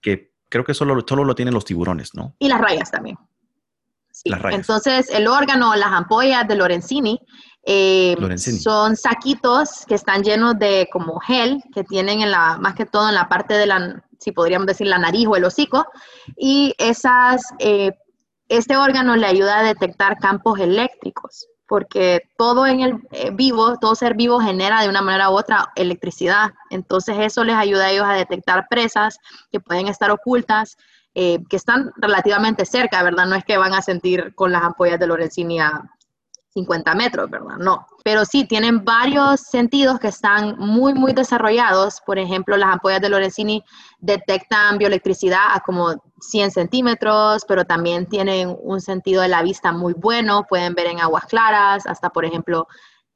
creo 0.00 0.64
que 0.64 0.74
solo, 0.74 1.04
solo 1.06 1.24
lo 1.24 1.34
tienen 1.34 1.52
los 1.52 1.64
tiburones, 1.64 2.14
¿no? 2.14 2.34
Y 2.38 2.48
las 2.48 2.60
rayas 2.60 2.90
también. 2.90 3.16
Las 4.24 4.40
rayas. 4.40 4.60
Entonces, 4.60 5.10
el 5.10 5.26
órgano, 5.26 5.74
las 5.74 5.92
ampollas 5.92 6.46
de 6.46 6.54
Lorenzini, 6.54 7.20
eh, 7.68 8.16
son 8.62 8.96
saquitos 8.96 9.84
que 9.88 9.96
están 9.96 10.22
llenos 10.22 10.56
de 10.56 10.88
como 10.92 11.18
gel, 11.18 11.60
que 11.74 11.82
tienen 11.82 12.20
en 12.20 12.30
la, 12.30 12.56
más 12.58 12.76
que 12.76 12.86
todo 12.86 13.08
en 13.08 13.16
la 13.16 13.28
parte 13.28 13.54
de 13.54 13.66
la, 13.66 14.04
si 14.18 14.32
podríamos 14.32 14.66
decir, 14.66 14.86
la 14.86 14.98
nariz 14.98 15.26
o 15.28 15.36
el 15.36 15.44
hocico, 15.44 15.86
y 16.36 16.74
esas, 16.78 17.42
eh, 17.58 17.92
este 18.48 18.76
órgano 18.76 19.16
le 19.16 19.26
ayuda 19.26 19.58
a 19.58 19.62
detectar 19.62 20.18
campos 20.18 20.60
eléctricos 20.60 21.46
porque 21.68 22.22
todo 22.38 22.66
en 22.66 22.80
el 22.80 23.00
eh, 23.10 23.30
vivo, 23.32 23.76
todo 23.78 23.94
ser 23.94 24.14
vivo 24.14 24.40
genera 24.40 24.82
de 24.82 24.88
una 24.88 25.02
manera 25.02 25.30
u 25.30 25.34
otra 25.34 25.72
electricidad. 25.74 26.52
Entonces 26.70 27.16
eso 27.18 27.44
les 27.44 27.56
ayuda 27.56 27.86
a 27.86 27.90
ellos 27.90 28.06
a 28.06 28.12
detectar 28.12 28.66
presas 28.68 29.18
que 29.50 29.60
pueden 29.60 29.88
estar 29.88 30.10
ocultas, 30.10 30.76
eh, 31.14 31.38
que 31.48 31.56
están 31.56 31.92
relativamente 31.96 32.64
cerca, 32.66 33.02
¿verdad? 33.02 33.26
No 33.26 33.34
es 33.34 33.44
que 33.44 33.56
van 33.56 33.74
a 33.74 33.82
sentir 33.82 34.34
con 34.34 34.52
las 34.52 34.62
ampollas 34.62 35.00
de 35.00 35.06
Lorenzini 35.06 35.58
50 36.56 36.94
metros, 36.94 37.28
¿verdad? 37.28 37.58
No. 37.58 37.86
Pero 38.02 38.24
sí, 38.24 38.46
tienen 38.46 38.82
varios 38.82 39.40
sentidos 39.40 40.00
que 40.00 40.08
están 40.08 40.56
muy, 40.58 40.94
muy 40.94 41.12
desarrollados. 41.12 42.00
Por 42.00 42.18
ejemplo, 42.18 42.56
las 42.56 42.72
ampollas 42.72 43.02
de 43.02 43.10
Lorenzini 43.10 43.62
detectan 43.98 44.78
bioelectricidad 44.78 45.52
a 45.52 45.60
como 45.60 46.02
100 46.20 46.50
centímetros, 46.50 47.44
pero 47.46 47.66
también 47.66 48.06
tienen 48.06 48.56
un 48.62 48.80
sentido 48.80 49.20
de 49.20 49.28
la 49.28 49.42
vista 49.42 49.70
muy 49.70 49.92
bueno. 49.92 50.46
Pueden 50.48 50.74
ver 50.74 50.86
en 50.86 51.00
aguas 51.00 51.26
claras 51.26 51.86
hasta, 51.86 52.08
por 52.08 52.24
ejemplo, 52.24 52.68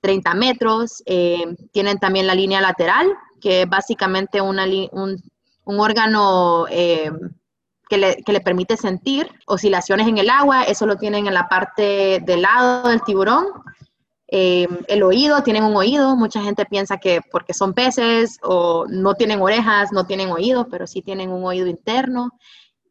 30 0.03 0.35
metros. 0.35 1.03
Eh, 1.07 1.57
tienen 1.73 1.99
también 1.99 2.27
la 2.27 2.35
línea 2.35 2.61
lateral, 2.61 3.11
que 3.41 3.63
es 3.63 3.69
básicamente 3.69 4.43
un 4.43 4.59
órgano... 5.65 6.67
Eh, 6.69 7.11
que 7.91 7.99
le, 7.99 8.41
permite 8.41 8.77
sentir 8.77 9.29
oscilaciones 9.47 10.07
en 10.07 10.19
el 10.19 10.31
agua, 10.31 10.63
eso 10.63 10.87
lo 10.87 10.97
tienen 10.97 11.27
en 11.27 11.35
la 11.35 11.49
parte 11.49 12.21
del 12.25 12.43
lado 12.43 12.89
del 12.89 13.03
tiburón. 13.03 13.47
Eh, 14.29 14.69
el 14.87 15.03
oído, 15.03 15.43
tienen 15.43 15.65
un 15.65 15.75
oído, 15.75 16.15
mucha 16.15 16.41
gente 16.41 16.65
piensa 16.65 16.99
que 16.99 17.21
porque 17.33 17.53
son 17.53 17.75
peces 17.75 18.39
o 18.43 18.87
no 18.89 19.15
tienen 19.15 19.43
orejas, 19.43 19.91
no 19.91 20.07
tienen 20.07 20.31
oído, 20.31 20.69
pero 20.69 20.87
sí 20.87 21.03
tienen 21.03 21.33
un 21.33 21.45
oído 21.45 21.67
interno, 21.67 22.31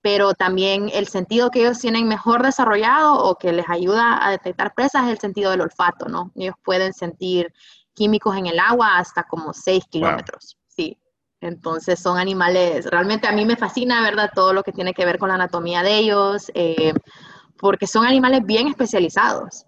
pero 0.02 0.34
también 0.34 0.92
el 0.94 1.08
sentido 1.08 1.50
que 1.50 1.62
ellos 1.62 1.80
tienen 1.80 2.06
mejor 2.06 2.44
desarrollado 2.44 3.24
o 3.24 3.38
que 3.38 3.54
les 3.54 3.70
ayuda 3.70 4.26
a 4.26 4.32
detectar 4.32 4.74
presas 4.74 5.06
es 5.06 5.12
el 5.12 5.20
sentido 5.20 5.52
del 5.52 5.62
olfato, 5.62 6.10
¿no? 6.10 6.34
Ellos 6.36 6.56
pueden 6.62 6.92
sentir 6.94 7.54
químicos 7.94 8.36
en 8.36 8.48
el 8.48 8.60
agua 8.60 8.98
hasta 8.98 9.24
como 9.24 9.54
6 9.54 9.86
kilómetros. 9.90 10.59
Entonces 11.42 12.00
son 12.00 12.18
animales, 12.18 12.86
realmente 12.88 13.28
a 13.28 13.32
mí 13.32 13.46
me 13.46 13.56
fascina, 13.56 14.02
¿verdad? 14.02 14.32
Todo 14.34 14.54
lo 14.54 14.64
que 14.64 14.74
tiene 14.74 14.94
que 14.94 15.06
ver 15.06 15.18
con 15.18 15.30
la 15.30 15.36
anatomía 15.36 15.84
de 15.84 15.98
ellos, 15.98 16.52
eh, 16.54 16.94
porque 17.58 17.88
son 17.88 18.06
animales 18.06 18.46
bien 18.46 18.68
especializados. 18.68 19.66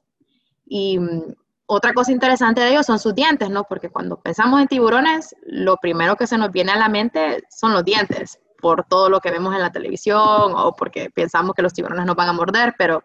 Y 0.66 1.00
mm, 1.00 1.34
otra 1.66 1.94
cosa 1.94 2.12
interesante 2.12 2.60
de 2.60 2.72
ellos 2.72 2.86
son 2.86 3.00
sus 3.00 3.16
dientes, 3.16 3.50
¿no? 3.50 3.64
Porque 3.64 3.90
cuando 3.90 4.20
pensamos 4.20 4.60
en 4.60 4.68
tiburones, 4.68 5.34
lo 5.44 5.78
primero 5.78 6.18
que 6.18 6.28
se 6.28 6.38
nos 6.38 6.52
viene 6.52 6.74
a 6.74 6.78
la 6.78 6.90
mente 6.90 7.44
son 7.50 7.72
los 7.72 7.86
dientes, 7.86 8.40
por 8.62 8.86
todo 8.86 9.10
lo 9.10 9.22
que 9.22 9.32
vemos 9.32 9.56
en 9.56 9.62
la 9.62 9.72
televisión 9.72 10.20
o 10.22 10.76
porque 10.78 11.10
pensamos 11.10 11.56
que 11.56 11.62
los 11.62 11.74
tiburones 11.74 12.06
nos 12.06 12.16
van 12.16 12.30
a 12.30 12.34
morder, 12.34 12.76
pero 12.78 13.02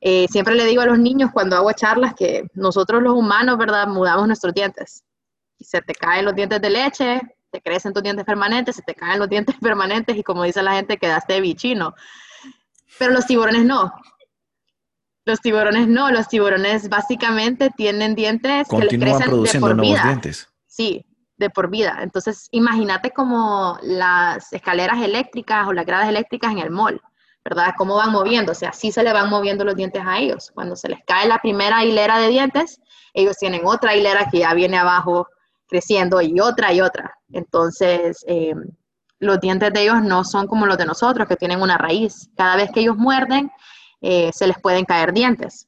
eh, 0.00 0.26
siempre 0.28 0.54
le 0.54 0.64
digo 0.64 0.82
a 0.82 0.86
los 0.86 0.98
niños 0.98 1.30
cuando 1.32 1.56
hago 1.56 1.72
charlas 1.72 2.14
que 2.14 2.44
nosotros 2.54 3.02
los 3.02 3.14
humanos, 3.14 3.58
¿verdad? 3.58 3.86
Mudamos 3.86 4.26
nuestros 4.26 4.52
dientes. 4.52 5.04
Y 5.58 5.64
se 5.64 5.80
te 5.80 5.94
caen 5.94 6.24
los 6.24 6.34
dientes 6.34 6.60
de 6.60 6.70
leche, 6.70 7.20
te 7.52 7.60
crecen 7.60 7.92
tus 7.92 8.02
dientes 8.02 8.24
permanentes, 8.24 8.76
se 8.76 8.82
te 8.82 8.94
caen 8.94 9.20
los 9.20 9.28
dientes 9.28 9.54
permanentes 9.60 10.16
y 10.16 10.22
como 10.24 10.42
dice 10.42 10.62
la 10.62 10.72
gente, 10.72 10.96
quedaste 10.96 11.40
bichino. 11.40 11.94
Pero 12.98 13.12
los 13.12 13.26
tiburones 13.26 13.64
no. 13.64 13.92
Los 15.24 15.40
tiburones 15.40 15.86
no, 15.86 16.10
los 16.10 16.26
tiburones 16.26 16.88
básicamente 16.88 17.70
tienen 17.76 18.16
dientes 18.16 18.66
que 18.68 18.78
les 18.78 18.88
crecen 18.88 19.28
produciendo 19.28 19.68
de 19.68 19.74
por 19.74 19.76
nuevos 19.76 20.00
vida. 20.00 20.08
dientes. 20.08 20.48
Sí, 20.66 21.06
de 21.36 21.48
por 21.48 21.70
vida. 21.70 21.98
Entonces, 22.00 22.48
imagínate 22.50 23.12
como 23.12 23.78
las 23.82 24.52
escaleras 24.52 25.00
eléctricas 25.00 25.68
o 25.68 25.72
las 25.72 25.86
gradas 25.86 26.08
eléctricas 26.08 26.50
en 26.50 26.58
el 26.58 26.70
mall, 26.70 27.00
¿verdad? 27.44 27.74
Cómo 27.76 27.94
van 27.96 28.10
moviéndose, 28.10 28.66
así 28.66 28.90
se 28.90 29.04
le 29.04 29.12
van 29.12 29.30
moviendo 29.30 29.64
los 29.64 29.76
dientes 29.76 30.02
a 30.04 30.18
ellos. 30.18 30.50
Cuando 30.52 30.74
se 30.74 30.88
les 30.88 30.98
cae 31.06 31.28
la 31.28 31.38
primera 31.38 31.84
hilera 31.84 32.18
de 32.18 32.28
dientes, 32.28 32.80
ellos 33.14 33.36
tienen 33.38 33.62
otra 33.64 33.94
hilera 33.94 34.28
que 34.28 34.40
ya 34.40 34.54
viene 34.54 34.78
abajo 34.78 35.28
creciendo 35.72 36.20
y 36.20 36.38
otra 36.38 36.70
y 36.74 36.82
otra. 36.82 37.16
Entonces, 37.32 38.22
eh, 38.28 38.54
los 39.18 39.40
dientes 39.40 39.72
de 39.72 39.82
ellos 39.84 40.02
no 40.02 40.22
son 40.22 40.46
como 40.46 40.66
los 40.66 40.76
de 40.76 40.84
nosotros, 40.84 41.26
que 41.26 41.36
tienen 41.36 41.62
una 41.62 41.78
raíz. 41.78 42.28
Cada 42.36 42.56
vez 42.56 42.70
que 42.70 42.80
ellos 42.80 42.96
muerden, 42.98 43.50
eh, 44.02 44.30
se 44.34 44.46
les 44.46 44.60
pueden 44.60 44.84
caer 44.84 45.14
dientes. 45.14 45.66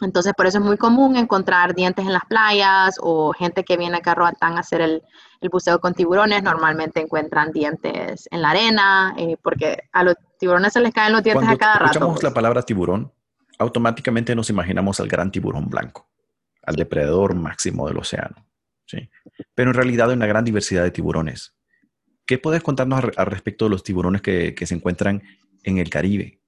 Entonces, 0.00 0.32
por 0.34 0.46
eso 0.46 0.58
es 0.58 0.64
muy 0.64 0.78
común 0.78 1.16
encontrar 1.16 1.74
dientes 1.74 2.06
en 2.06 2.12
las 2.12 2.24
playas 2.24 2.96
o 3.02 3.32
gente 3.32 3.64
que 3.64 3.76
viene 3.76 3.98
acá 3.98 4.12
a 4.12 4.14
Roatán 4.14 4.56
a 4.56 4.60
hacer 4.60 4.80
el, 4.80 5.02
buceo 5.50 5.78
con 5.80 5.92
tiburones. 5.92 6.42
Normalmente 6.42 7.00
encuentran 7.00 7.52
dientes 7.52 8.28
en 8.30 8.40
la 8.40 8.50
arena, 8.50 9.14
eh, 9.18 9.36
porque 9.42 9.76
a 9.92 10.04
los 10.04 10.14
tiburones 10.38 10.72
se 10.72 10.80
les 10.80 10.94
caen 10.94 11.12
los 11.12 11.22
dientes 11.22 11.48
a 11.48 11.56
cada 11.56 11.74
rato. 11.74 11.78
Cuando 11.78 11.92
escuchamos 11.92 12.22
la 12.22 12.32
palabra 12.32 12.62
tiburón, 12.62 13.12
automáticamente 13.58 14.34
nos 14.34 14.48
imaginamos 14.48 15.00
al 15.00 15.08
gran 15.08 15.30
tiburón 15.30 15.68
blanco, 15.68 16.06
al 16.62 16.76
depredador 16.76 17.34
máximo 17.34 17.88
del 17.88 17.98
océano. 17.98 18.47
¿Sí? 18.88 19.10
Pero 19.54 19.70
en 19.70 19.74
realidad 19.74 20.08
hay 20.08 20.16
una 20.16 20.26
gran 20.26 20.44
diversidad 20.44 20.82
de 20.82 20.90
tiburones. 20.90 21.54
¿Qué 22.26 22.38
puedes 22.38 22.62
contarnos 22.62 23.04
al 23.16 23.26
respecto 23.26 23.66
de 23.66 23.70
los 23.70 23.82
tiburones 23.82 24.22
que, 24.22 24.54
se 24.66 24.74
encuentran 24.74 25.22
en 25.62 25.78
el 25.78 25.88
Caribe? 25.88 26.40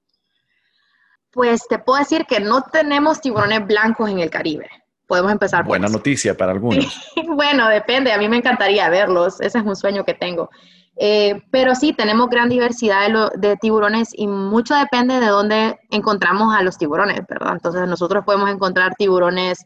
Pues 1.31 1.61
te 1.67 1.79
puedo 1.79 1.99
decir 1.99 2.25
que 2.25 2.39
no 2.39 2.63
tenemos 2.63 3.21
tiburones 3.21 3.65
blancos 3.65 4.09
en 4.09 4.19
el 4.19 4.29
Caribe. 4.29 4.69
Podemos 5.07 5.31
empezar. 5.31 5.65
Buena 5.65 5.87
noticia 5.87 6.35
para 6.35 6.51
algunos. 6.51 7.01
bueno, 7.35 7.67
depende. 7.67 8.11
A 8.11 8.17
mí 8.17 8.29
me 8.29 8.37
encantaría 8.37 8.89
verlos. 8.89 9.41
Ese 9.41 9.57
es 9.57 9.65
un 9.65 9.75
sueño 9.75 10.03
que 10.03 10.13
tengo. 10.13 10.49
Eh, 10.97 11.41
pero 11.51 11.73
sí, 11.73 11.93
tenemos 11.93 12.29
gran 12.29 12.49
diversidad 12.49 13.07
de, 13.07 13.47
de, 13.47 13.57
tiburones 13.57 14.09
y 14.13 14.27
mucho 14.27 14.75
depende 14.75 15.19
de 15.19 15.27
dónde 15.27 15.79
encontramos 15.89 16.53
a 16.53 16.61
los 16.61 16.77
tiburones, 16.77 17.21
¿verdad? 17.27 17.53
Entonces 17.53 17.87
nosotros 17.87 18.23
podemos 18.25 18.49
encontrar 18.49 18.93
tiburones 18.95 19.65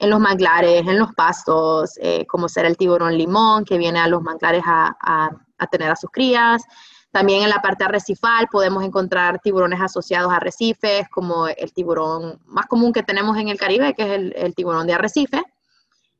en 0.00 0.08
los 0.08 0.18
manglares, 0.18 0.80
en 0.86 0.98
los 0.98 1.14
pastos, 1.14 1.92
eh, 2.00 2.26
como 2.26 2.48
ser 2.48 2.64
el 2.64 2.78
tiburón 2.78 3.16
limón, 3.16 3.66
que 3.66 3.76
viene 3.76 4.00
a 4.00 4.08
los 4.08 4.22
manglares 4.22 4.62
a, 4.66 5.28
tener 5.70 5.90
a 5.90 5.96
sus 5.96 6.10
crías. 6.10 6.62
También 7.10 7.42
en 7.42 7.50
la 7.50 7.60
parte 7.60 7.84
arrecifal 7.84 8.48
podemos 8.50 8.82
encontrar 8.82 9.40
tiburones 9.40 9.78
asociados 9.78 10.32
a 10.32 10.36
arrecifes, 10.36 11.06
como 11.10 11.48
el 11.48 11.72
tiburón 11.74 12.40
más 12.46 12.64
común 12.66 12.94
que 12.94 13.02
tenemos 13.02 13.36
en 13.36 13.48
el 13.48 13.58
Caribe, 13.58 13.92
que 13.92 14.02
es 14.02 14.32
el, 14.34 14.54
tiburón 14.54 14.86
de 14.86 14.94
arrecife. 14.94 15.42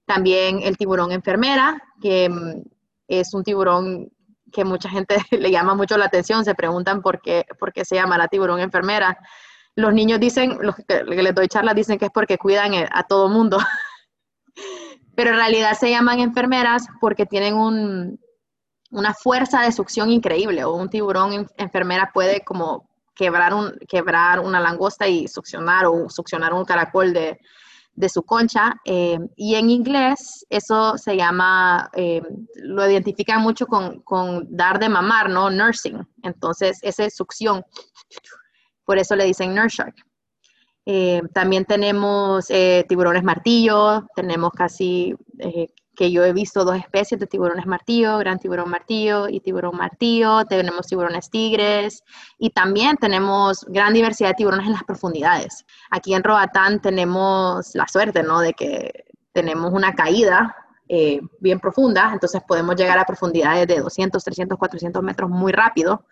También 0.05 0.61
el 0.63 0.77
tiburón 0.77 1.11
enfermera, 1.11 1.83
que 2.03 2.29
mm, 2.29 2.63
es 3.09 3.33
un 3.33 3.43
tiburón 3.45 4.13
que 4.53 4.65
mucha 4.65 4.91
gente 4.91 5.17
le 5.31 5.51
llama 5.51 5.75
mucho 5.75 5.97
la 5.97 6.05
atención, 6.05 6.45
se 6.45 6.55
preguntan 6.55 7.01
por 7.01 7.23
qué, 7.23 7.47
por 7.59 7.73
qué 7.73 7.87
se 7.87 7.95
llama 7.95 8.19
la 8.19 8.29
tiburón 8.29 8.61
enfermera 8.61 9.17
los 9.77 9.93
niños 9.93 10.21
dicen, 10.21 10.59
los 10.61 10.75
que, 10.77 11.05
les 11.05 11.35
doy 11.35 11.49
charlas 11.49 11.75
dicen 11.75 11.99
que 11.99 12.07
es 12.07 12.11
porque 12.12 12.39
cuidan 12.39 12.75
eh, 12.75 12.89
a 12.93 13.03
todo 13.05 13.29
mundo. 13.29 13.59
Pero 15.15 15.31
en 15.31 15.37
realidad 15.37 15.73
se 15.79 15.91
llaman 15.91 16.21
enfermeras 16.21 16.87
porque 17.00 17.27
tienen 17.27 17.55
una 18.91 19.15
fuerza 19.15 19.62
de 19.62 19.73
succión 19.73 20.11
increíble. 20.11 20.65
O 20.65 20.75
un 20.75 20.89
tiburón 20.89 21.49
enfermera 21.57 22.11
puede 22.12 22.43
como 22.43 22.89
quebrar, 23.15 23.53
un, 23.53 23.79
quebrar 23.89 24.41
una 24.41 24.61
langosta 24.61 25.07
y 25.07 25.29
succionar 25.29 25.85
o 25.87 26.09
succionar 26.09 26.55
un 26.55 26.65
caracol 26.65 27.12
de, 27.12 27.39
su 28.09 28.23
concha. 28.23 28.75
Eh, 28.87 29.19
y 29.37 29.57
en 29.57 29.69
inglés 29.69 30.47
eso 30.49 30.97
se 30.97 31.17
llama, 31.17 31.91
eh, 31.93 32.23
lo 32.55 32.89
identifican 32.89 33.43
mucho 33.43 33.67
con, 33.67 34.00
con, 34.00 34.47
dar 34.49 34.79
de 34.79 34.89
mamar, 34.89 35.29
¿no? 35.29 35.50
Nursing. 35.50 36.07
Entonces, 36.23 36.79
esa 36.83 37.11
succión 37.11 37.62
por 38.90 38.99
eso 38.99 39.14
le 39.14 39.25
dicen 39.25 39.54
nurse 39.54 39.76
shark. 39.76 39.94
Eh, 40.85 41.23
también 41.32 41.64
tenemos 41.64 42.47
eh, 42.49 42.85
tiburones 42.88 43.23
martillo, 43.23 44.04
tenemos 44.16 44.50
casi, 44.50 45.14
eh, 45.38 45.68
que 45.94 46.11
yo 46.11 46.25
he 46.25 46.32
visto 46.32 46.64
dos 46.64 46.76
especies 46.76 47.20
de 47.20 47.28
tiburones 47.28 47.66
martillo, 47.66 48.18
gran 48.18 48.40
tiburón 48.40 48.68
martillo 48.68 49.28
y 49.28 49.38
tiburón 49.38 49.76
martillo, 49.76 50.44
tenemos 50.44 50.88
tiburones 50.88 51.30
tigres 51.30 52.02
y 52.37 52.50
también 52.50 52.97
tenemos 52.97 53.64
gran 53.68 53.94
diversidad 53.94 54.30
de 54.30 54.35
tiburones 54.35 54.66
en 54.66 54.73
las 54.73 54.82
profundidades. 54.82 55.64
Aquí 55.92 56.12
en 56.12 56.25
Roatán 56.25 56.82
tenemos 56.82 57.70
la 57.75 57.87
suerte, 57.87 58.25
¿no? 58.25 58.40
De 58.40 58.54
que 58.54 59.04
tenemos 59.30 59.73
una 59.73 59.94
caída 59.94 60.56
bien 61.38 61.61
profunda, 61.61 62.11
entonces 62.12 62.42
podemos 62.42 62.75
llegar 62.75 62.99
a 62.99 63.04
profundidades 63.04 63.68
de 63.68 63.78
200, 63.78 64.25
300, 64.25 64.59
400 64.59 65.00
metros 65.00 65.30
muy 65.30 65.52
rápido. 65.52 66.04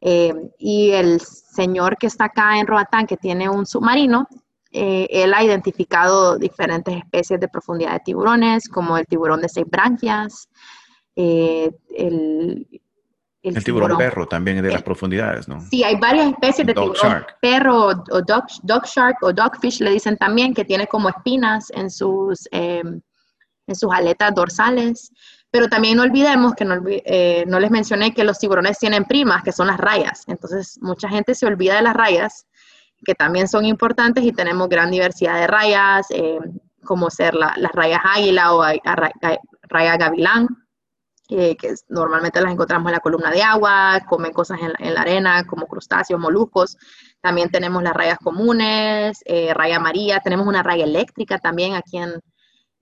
Eh, 0.00 0.34
y 0.58 0.90
el 0.90 1.20
señor 1.20 1.96
que 1.98 2.06
está 2.06 2.26
acá 2.26 2.58
en 2.58 2.66
Roatán, 2.66 3.06
que 3.06 3.16
tiene 3.16 3.48
un 3.48 3.66
submarino, 3.66 4.28
eh, 4.72 5.06
él 5.10 5.34
ha 5.34 5.42
identificado 5.42 6.38
diferentes 6.38 6.96
especies 6.96 7.40
de 7.40 7.48
profundidad 7.48 7.92
de 7.92 8.00
tiburones, 8.00 8.68
como 8.68 8.96
el 8.96 9.06
tiburón 9.06 9.40
de 9.40 9.48
seis 9.48 9.66
branquias, 9.68 10.48
eh, 11.16 11.70
el, 11.96 12.80
el, 13.42 13.64
tiburón, 13.64 13.98
perro 13.98 14.26
también 14.26 14.62
de 14.62 14.70
las 14.70 14.82
profundidades, 14.82 15.48
¿no? 15.48 15.60
Sí, 15.60 15.82
hay 15.82 15.96
varias 15.96 16.28
especies 16.28 16.66
de 16.66 16.74
tiburón 16.74 17.26
perro 17.42 17.86
o 17.86 18.22
dog, 18.22 18.44
dog, 18.62 18.84
shark 18.86 19.16
o 19.22 19.32
dogfish, 19.32 19.80
le 19.80 19.90
dicen 19.90 20.16
también, 20.16 20.54
que 20.54 20.64
tiene 20.64 20.86
como 20.86 21.08
espinas 21.08 21.70
en 21.74 21.90
sus, 21.90 22.48
em, 22.52 23.00
en 23.66 23.74
sus 23.74 23.92
aletas 23.92 24.34
dorsales. 24.34 25.10
Pero 25.50 25.68
también 25.68 25.96
no 25.96 26.04
olvidemos 26.04 26.54
que 26.54 26.64
no, 26.64 26.80
eh, 26.86 27.44
no, 27.46 27.58
les 27.58 27.70
mencioné 27.70 28.14
que 28.14 28.24
los 28.24 28.38
tiburones 28.38 28.78
tienen 28.78 29.04
primas, 29.04 29.42
que 29.42 29.52
son 29.52 29.66
las 29.66 29.78
rayas. 29.78 30.24
Entonces, 30.28 30.78
mucha 30.80 31.08
gente 31.08 31.34
se 31.34 31.46
olvida 31.46 31.76
de 31.76 31.82
las 31.82 31.94
rayas, 31.94 32.46
que 33.04 33.14
también 33.14 33.48
son 33.48 33.64
importantes 33.64 34.24
y 34.24 34.32
tenemos 34.32 34.68
gran 34.68 34.90
diversidad 34.90 35.36
de 35.40 35.46
rayas, 35.46 36.06
em, 36.10 36.58
como 36.84 37.10
ser 37.10 37.34
las 37.34 37.72
rayas 37.72 38.00
águila 38.04 38.54
o 38.54 38.62
raya 39.68 39.96
gavilán 39.96 40.48
que 41.30 41.74
normalmente 41.88 42.40
las 42.40 42.52
encontramos 42.52 42.90
en 42.90 42.94
la 42.94 43.00
columna 43.00 43.30
de 43.30 43.42
agua, 43.42 44.00
comen 44.08 44.32
cosas 44.32 44.58
en, 44.78 44.94
la 44.94 45.00
arena 45.00 45.46
como 45.46 45.66
crustáceos, 45.66 46.18
moluscos. 46.18 46.76
También 47.20 47.50
tenemos 47.50 47.82
las 47.82 47.94
rayas 47.94 48.18
comunes, 48.18 49.20
eh, 49.24 49.54
raya 49.54 49.76
amarilla, 49.76 50.20
tenemos 50.20 50.46
una 50.46 50.62
raya 50.62 50.84
eléctrica 50.84 51.38
también 51.38 51.74
aquí 51.74 51.98
en, 51.98 52.20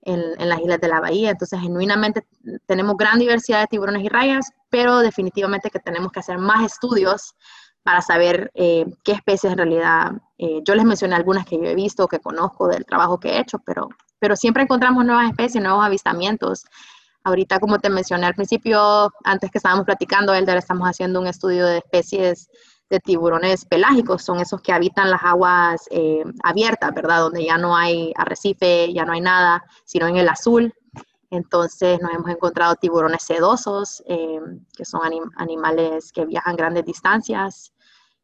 en, 0.08 0.48
las 0.48 0.60
islas 0.60 0.80
de 0.80 0.88
la 0.88 1.00
bahía. 1.00 1.30
Entonces, 1.30 1.60
genuinamente 1.60 2.26
tenemos 2.66 2.96
gran 2.96 3.18
diversidad 3.18 3.60
de 3.60 3.66
tiburones 3.66 4.02
y 4.02 4.08
rayas, 4.08 4.50
pero 4.70 4.98
definitivamente 4.98 5.70
que 5.70 5.78
tenemos 5.78 6.12
que 6.12 6.20
hacer 6.20 6.38
más 6.38 6.64
estudios 6.64 7.34
para 7.82 8.02
saber 8.02 8.50
eh, 8.54 8.86
qué 9.04 9.12
especies 9.12 9.52
en 9.52 9.58
realidad. 9.58 10.12
Eh, 10.38 10.60
yo 10.64 10.74
les 10.74 10.84
mencioné 10.84 11.14
algunas 11.14 11.46
que 11.46 11.56
yo 11.56 11.64
he 11.64 11.74
visto, 11.74 12.08
que 12.08 12.18
conozco 12.18 12.68
del 12.68 12.84
trabajo 12.84 13.18
que 13.18 13.30
he 13.30 13.40
hecho, 13.40 13.58
pero, 13.64 13.88
pero 14.18 14.36
siempre 14.36 14.62
encontramos 14.62 15.04
nuevas 15.04 15.30
especies, 15.30 15.62
nuevos 15.62 15.84
avistamientos. 15.84 16.64
Ahorita, 17.24 17.60
como 17.60 17.78
te 17.78 17.90
mencioné 17.90 18.26
al 18.26 18.34
principio, 18.34 19.12
antes 19.24 19.50
que 19.50 19.58
estábamos 19.58 19.84
platicando, 19.84 20.34
Elder, 20.34 20.56
estamos 20.56 20.88
haciendo 20.88 21.20
un 21.20 21.26
estudio 21.26 21.66
de 21.66 21.78
especies 21.78 22.48
de 22.90 23.00
tiburones 23.00 23.64
pelágicos, 23.64 24.22
son 24.22 24.40
esos 24.40 24.60
que 24.62 24.72
habitan 24.72 25.10
las 25.10 25.22
aguas 25.22 25.86
eh, 25.90 26.24
abiertas, 26.42 26.94
¿verdad? 26.94 27.20
Donde 27.20 27.44
ya 27.44 27.58
no 27.58 27.76
hay 27.76 28.12
arrecife, 28.16 28.92
ya 28.92 29.04
no 29.04 29.12
hay 29.12 29.20
nada, 29.20 29.64
sino 29.84 30.06
en 30.06 30.16
el 30.16 30.28
azul. 30.28 30.72
Entonces 31.30 32.00
nos 32.00 32.12
hemos 32.12 32.30
encontrado 32.30 32.76
tiburones 32.76 33.22
sedosos, 33.22 34.02
eh, 34.06 34.40
que 34.74 34.84
son 34.84 35.02
animales 35.36 36.12
que 36.12 36.24
viajan 36.24 36.56
grandes 36.56 36.86
distancias. 36.86 37.72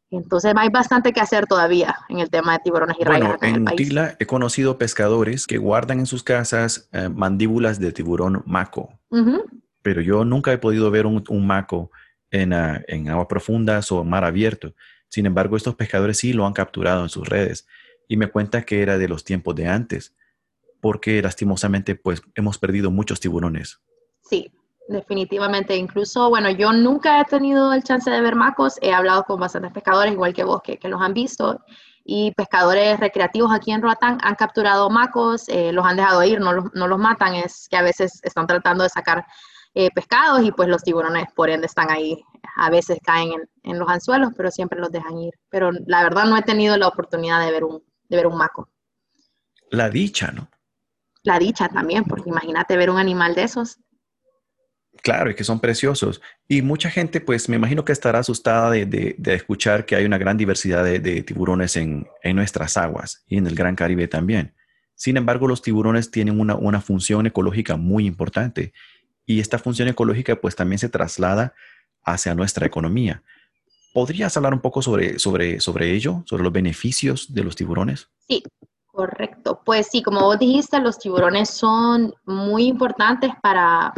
Entonces 0.09 0.53
hay 0.55 0.69
bastante 0.69 1.11
que 1.11 1.19
hacer 1.19 1.45
todavía 1.45 1.95
en 2.09 2.19
el 2.19 2.29
tema 2.29 2.53
de 2.53 2.59
tiburones 2.59 2.97
y 2.99 3.03
rayas. 3.03 3.37
en, 3.41 3.67
en 3.67 4.15
he 4.19 4.25
conocido 4.25 4.77
pescadores 4.77 5.45
que 5.47 5.57
guardan 5.57 5.99
en 5.99 6.05
sus 6.05 6.23
casas 6.23 6.89
eh, 6.91 7.09
mandíbulas 7.09 7.79
de 7.79 7.91
tiburón 7.91 8.43
maco, 8.45 8.89
pero 9.81 10.01
yo 10.01 10.25
nunca 10.25 10.51
he 10.51 10.57
podido 10.57 10.89
ver 10.91 11.05
un, 11.05 11.23
maco 11.45 11.91
en, 12.41 12.53
uh, 12.53 13.11
aguas 13.11 13.27
profundas 13.27 13.91
o 13.91 14.03
mar 14.03 14.23
abierto. 14.25 14.73
Sin 15.09 15.25
embargo, 15.25 15.57
estos 15.57 15.75
pescadores 15.75 16.17
sí 16.17 16.33
lo 16.33 16.45
han 16.45 16.53
capturado 16.53 17.03
en 17.03 17.09
sus 17.09 17.27
redes 17.27 17.67
y 18.07 18.17
me 18.17 18.27
cuenta 18.27 18.63
que 18.63 18.81
era 18.81 18.97
de 18.97 19.07
los 19.07 19.23
tiempos 19.23 19.55
de 19.55 19.67
antes, 19.67 20.15
porque 20.81 21.21
lastimosamente 21.21 21.95
pues 21.95 22.21
hemos 22.35 22.57
perdido 22.57 22.91
muchos 22.91 23.19
tiburones. 23.19 23.79
Sí, 24.21 24.51
Definitivamente, 24.87 25.75
incluso, 25.75 26.29
bueno, 26.29 26.51
yo 26.51 26.71
nunca 26.71 27.19
he 27.19 27.25
tenido 27.25 27.73
el 27.73 27.83
chance 27.83 28.09
de 28.09 28.21
ver 28.21 28.35
macos, 28.35 28.77
he 28.81 28.93
hablado 28.93 29.23
con 29.23 29.39
bastantes 29.39 29.71
pescadores, 29.71 30.13
igual 30.13 30.33
que 30.33 30.43
vos, 30.43 30.61
que, 30.61 30.77
los 30.83 31.01
han 31.01 31.15
visto, 31.15 31.59
y 32.03 32.31
pescadores 32.33 32.99
recreativos 32.99 33.51
aquí 33.51 33.71
en 33.71 33.81
Roatán 33.81 34.19
han 34.21 34.35
capturado 34.35 34.91
macos, 34.91 35.49
eh, 35.49 35.71
los 35.71 35.83
han 35.83 35.97
dejado 35.97 36.23
ir, 36.23 36.39
no 36.39 36.53
los, 36.53 36.65
no 36.75 36.87
los, 36.87 36.99
matan, 36.99 37.33
es 37.33 37.67
que 37.67 37.77
a 37.77 37.81
veces 37.81 38.19
están 38.21 38.45
tratando 38.45 38.83
de 38.83 38.89
sacar 38.89 39.25
eh, 39.75 39.89
pescados 39.93 40.43
y 40.43 40.51
pues 40.51 40.67
los 40.69 40.83
tiburones 40.83 41.25
por 41.35 41.49
ende 41.49 41.67
están 41.67 41.91
ahí, 41.91 42.23
a 42.55 42.69
veces 42.69 42.97
caen 43.03 43.33
en, 43.33 43.49
en, 43.63 43.79
los 43.79 43.87
anzuelos, 43.87 44.31
pero 44.35 44.49
siempre 44.49 44.79
los 44.79 44.91
dejan 44.91 45.17
ir. 45.19 45.33
Pero 45.49 45.71
la 45.85 46.03
verdad 46.03 46.25
no 46.25 46.37
he 46.37 46.41
tenido 46.41 46.77
la 46.77 46.87
oportunidad 46.87 47.45
de 47.45 47.51
ver 47.51 47.63
un, 47.63 47.83
de 48.09 48.17
ver 48.17 48.27
un 48.27 48.37
maco. 48.37 48.69
La 49.69 49.89
dicha, 49.89 50.31
¿no? 50.31 50.49
La 51.23 51.39
dicha 51.39 51.67
también, 51.69 52.03
porque 52.05 52.29
imagínate 52.29 52.77
ver 52.77 52.89
un 52.89 52.97
animal 52.97 53.35
de 53.35 53.43
esos. 53.43 53.79
Claro, 55.01 55.29
y 55.29 55.35
que 55.35 55.43
son 55.43 55.59
preciosos. 55.59 56.21
Y 56.47 56.61
mucha 56.61 56.89
gente, 56.89 57.19
pues 57.21 57.49
me 57.49 57.55
imagino 57.55 57.83
que 57.83 57.91
estará 57.91 58.19
asustada 58.19 58.71
de, 58.71 59.15
escuchar 59.25 59.85
que 59.85 59.95
hay 59.95 60.05
una 60.05 60.17
gran 60.17 60.37
diversidad 60.37 60.83
de, 60.83 61.23
tiburones 61.23 61.75
en, 61.75 62.07
nuestras 62.33 62.77
aguas 62.77 63.23
y 63.27 63.37
en 63.37 63.47
el 63.47 63.55
Gran 63.55 63.75
Caribe 63.75 64.07
también. 64.07 64.55
Sin 64.95 65.17
embargo, 65.17 65.47
los 65.47 65.61
tiburones 65.61 66.11
tienen 66.11 66.39
una, 66.39 66.81
función 66.81 67.25
ecológica 67.25 67.75
muy 67.75 68.05
importante 68.05 68.71
y 69.25 69.39
esta 69.39 69.59
función 69.59 69.87
ecológica 69.87 70.35
pues 70.35 70.55
también 70.55 70.79
se 70.79 70.89
traslada 70.89 71.53
hacia 72.03 72.35
nuestra 72.35 72.65
economía. 72.65 73.23
¿Podrías 73.93 74.35
hablar 74.35 74.53
un 74.53 74.59
poco 74.59 74.81
sobre, 74.81 75.19
sobre, 75.19 75.59
sobre 75.59 75.91
ello, 75.93 76.23
sobre 76.25 76.43
los 76.43 76.51
beneficios 76.51 77.33
de 77.33 77.43
los 77.43 77.55
tiburones? 77.55 78.09
Sí, 78.27 78.43
correcto. 78.87 79.61
Pues 79.65 79.87
sí, 79.87 80.03
como 80.03 80.21
vos 80.21 80.37
dijiste, 80.37 80.79
los 80.79 80.99
tiburones 80.99 81.49
son 81.49 82.13
muy 82.25 82.65
importantes 82.65 83.31
para, 83.41 83.93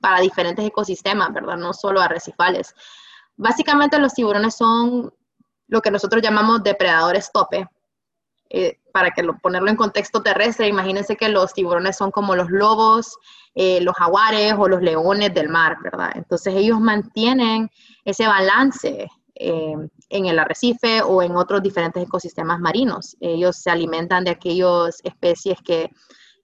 para 0.00 0.20
diferentes 0.20 0.64
ecosistemas, 0.64 1.32
¿verdad? 1.32 1.56
No 1.56 1.72
solo 1.72 2.00
arrecifales. 2.00 2.74
Básicamente 3.36 3.98
los 3.98 4.14
tiburones 4.14 4.54
son 4.56 5.12
lo 5.68 5.82
que 5.82 5.90
nosotros 5.90 6.22
llamamos 6.22 6.62
depredadores 6.62 7.30
tope. 7.30 7.68
Eh, 8.50 8.78
para 8.92 9.10
que 9.10 9.22
lo, 9.22 9.36
ponerlo 9.38 9.68
en 9.68 9.76
contexto 9.76 10.22
terrestre, 10.22 10.68
imagínense 10.68 11.16
que 11.16 11.28
los 11.28 11.52
tiburones 11.52 11.96
son 11.96 12.10
como 12.10 12.34
los 12.34 12.50
lobos, 12.50 13.18
eh, 13.54 13.80
los 13.82 13.94
jaguares 13.94 14.54
o 14.58 14.68
los 14.68 14.82
leones 14.82 15.34
del 15.34 15.48
mar, 15.48 15.76
¿verdad? 15.82 16.12
Entonces 16.14 16.54
ellos 16.56 16.80
mantienen 16.80 17.70
ese 18.04 18.26
balance 18.26 19.10
eh, 19.34 19.74
en 20.08 20.26
el 20.26 20.38
arrecife 20.38 21.02
o 21.02 21.22
en 21.22 21.36
otros 21.36 21.62
diferentes 21.62 22.02
ecosistemas 22.02 22.58
marinos. 22.58 23.16
Ellos 23.20 23.56
se 23.56 23.70
alimentan 23.70 24.24
de 24.24 24.30
aquellas 24.30 25.00
especies 25.04 25.58
que 25.62 25.90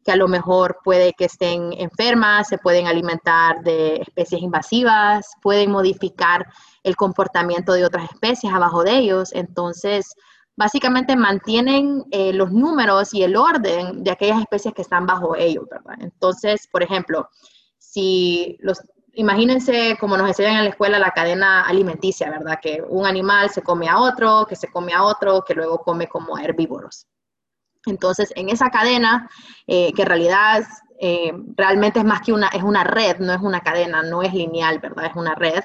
que 0.04 0.12
a 0.12 0.16
lo 0.16 0.28
mejor 0.28 0.80
puede 0.84 1.14
que 1.14 1.24
estén 1.24 1.72
enfermas, 1.78 2.48
se 2.48 2.58
pueden 2.58 2.86
alimentar 2.86 3.62
de 3.62 3.96
especies 3.96 4.42
invasivas, 4.42 5.32
pueden 5.40 5.70
modificar 5.70 6.46
el 6.82 6.94
comportamiento 6.94 7.72
de 7.72 7.86
otras 7.86 8.10
especies 8.12 8.52
abajo 8.52 8.84
de 8.84 8.98
ellos. 8.98 9.32
Entonces, 9.32 10.14
básicamente 10.56 11.16
mantienen 11.16 12.04
eh, 12.10 12.32
los 12.32 12.52
números 12.52 13.12
y 13.12 13.22
el 13.22 13.36
orden 13.36 14.04
de 14.04 14.10
aquellas 14.10 14.40
especies 14.40 14.74
que 14.74 14.82
están 14.82 15.06
bajo 15.06 15.34
ellos, 15.36 15.64
¿verdad? 15.70 15.96
Entonces, 16.00 16.68
por 16.70 16.82
ejemplo, 16.82 17.28
si 17.78 18.56
los, 18.60 18.80
imagínense 19.14 19.96
como 19.98 20.16
nos 20.16 20.28
enseñan 20.28 20.56
en 20.56 20.64
la 20.64 20.70
escuela 20.70 20.98
la 20.98 21.10
cadena 21.10 21.62
alimenticia, 21.62 22.30
¿verdad? 22.30 22.58
Que 22.62 22.82
un 22.88 23.06
animal 23.06 23.50
se 23.50 23.62
come 23.62 23.88
a 23.88 23.98
otro, 23.98 24.46
que 24.48 24.56
se 24.56 24.68
come 24.68 24.92
a 24.92 25.02
otro, 25.02 25.42
que 25.46 25.54
luego 25.54 25.78
come 25.78 26.08
como 26.08 26.38
herbívoros. 26.38 27.06
Entonces, 27.86 28.32
en 28.36 28.48
esa 28.48 28.70
cadena, 28.70 29.28
eh, 29.66 29.92
que 29.92 30.02
en 30.02 30.08
realidad 30.08 30.64
eh, 31.00 31.32
realmente 31.56 31.98
es 31.98 32.04
más 32.04 32.22
que 32.22 32.32
una, 32.32 32.48
es 32.48 32.62
una 32.62 32.84
red, 32.84 33.18
no 33.18 33.32
es 33.32 33.40
una 33.40 33.60
cadena, 33.60 34.02
no 34.02 34.22
es 34.22 34.32
lineal, 34.32 34.78
¿verdad? 34.78 35.06
Es 35.06 35.16
una 35.16 35.34
red. 35.34 35.62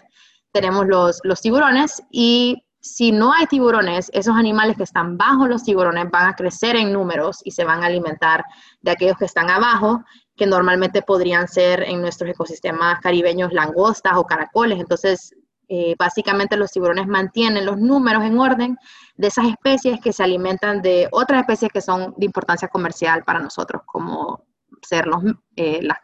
Tenemos 0.51 0.87
los, 0.87 1.19
los 1.23 1.41
tiburones 1.41 2.01
y 2.11 2.63
si 2.81 3.11
no 3.11 3.33
hay 3.33 3.45
tiburones, 3.47 4.09
esos 4.13 4.35
animales 4.35 4.77
que 4.77 4.83
están 4.83 5.17
bajo 5.17 5.47
los 5.47 5.63
tiburones 5.63 6.09
van 6.09 6.27
a 6.27 6.35
crecer 6.35 6.75
en 6.75 6.93
números 6.93 7.41
y 7.43 7.51
se 7.51 7.65
van 7.65 7.83
a 7.83 7.87
alimentar 7.87 8.45
de 8.81 8.91
aquellos 8.91 9.17
que 9.17 9.25
están 9.25 9.49
abajo, 9.49 10.03
que 10.35 10.47
normalmente 10.47 11.01
podrían 11.01 11.47
ser 11.47 11.83
en 11.83 12.01
nuestros 12.01 12.29
ecosistemas 12.29 12.99
caribeños 13.01 13.51
langostas 13.51 14.13
o 14.15 14.25
caracoles. 14.25 14.79
Entonces, 14.79 15.35
eh, 15.67 15.95
básicamente 15.99 16.57
los 16.57 16.71
tiburones 16.71 17.05
mantienen 17.05 17.65
los 17.65 17.77
números 17.77 18.23
en 18.23 18.39
orden 18.39 18.77
de 19.15 19.27
esas 19.27 19.45
especies 19.47 19.99
que 20.01 20.13
se 20.13 20.23
alimentan 20.23 20.81
de 20.81 21.09
otras 21.11 21.41
especies 21.41 21.71
que 21.71 21.81
son 21.81 22.15
de 22.17 22.25
importancia 22.25 22.69
comercial 22.69 23.23
para 23.23 23.39
nosotros, 23.39 23.83
como 23.85 24.45
ser 24.81 25.05
los, 25.05 25.21
eh, 25.57 25.81
las, 25.83 25.99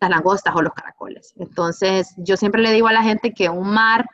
langostas 0.00 0.54
o 0.56 0.62
los 0.62 0.72
caracoles. 0.72 1.34
Entonces, 1.36 2.14
yo 2.16 2.36
siempre 2.36 2.62
le 2.62 2.72
digo 2.72 2.88
a 2.88 2.92
la 2.92 3.02
gente 3.02 3.32
que 3.32 3.48
un 3.48 3.70
mar 3.70 4.06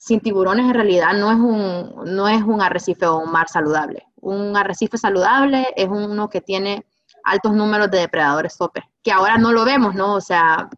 sin 0.00 0.20
tiburones 0.20 0.64
en 0.64 0.72
realidad 0.72 1.12
no 1.12 1.30
es 1.30 1.38
un, 1.38 2.16
no 2.16 2.26
es 2.26 2.42
un 2.42 2.62
arrecife 2.62 3.04
o 3.04 3.18
un 3.18 3.30
mar 3.30 3.48
saludable. 3.50 4.06
Un 4.16 4.56
arrecife 4.56 4.96
saludable 4.96 5.68
es 5.76 5.88
uno 5.88 6.30
que 6.30 6.40
tiene 6.40 6.86
altos 7.22 7.52
números 7.52 7.90
de 7.90 7.98
depredadores 7.98 8.56
tope, 8.56 8.82
que 9.02 9.12
ahora 9.12 9.36
no 9.36 9.52
lo 9.52 9.66
vemos, 9.66 9.94
¿no? 9.94 10.14
O 10.14 10.20
sea, 10.22 10.70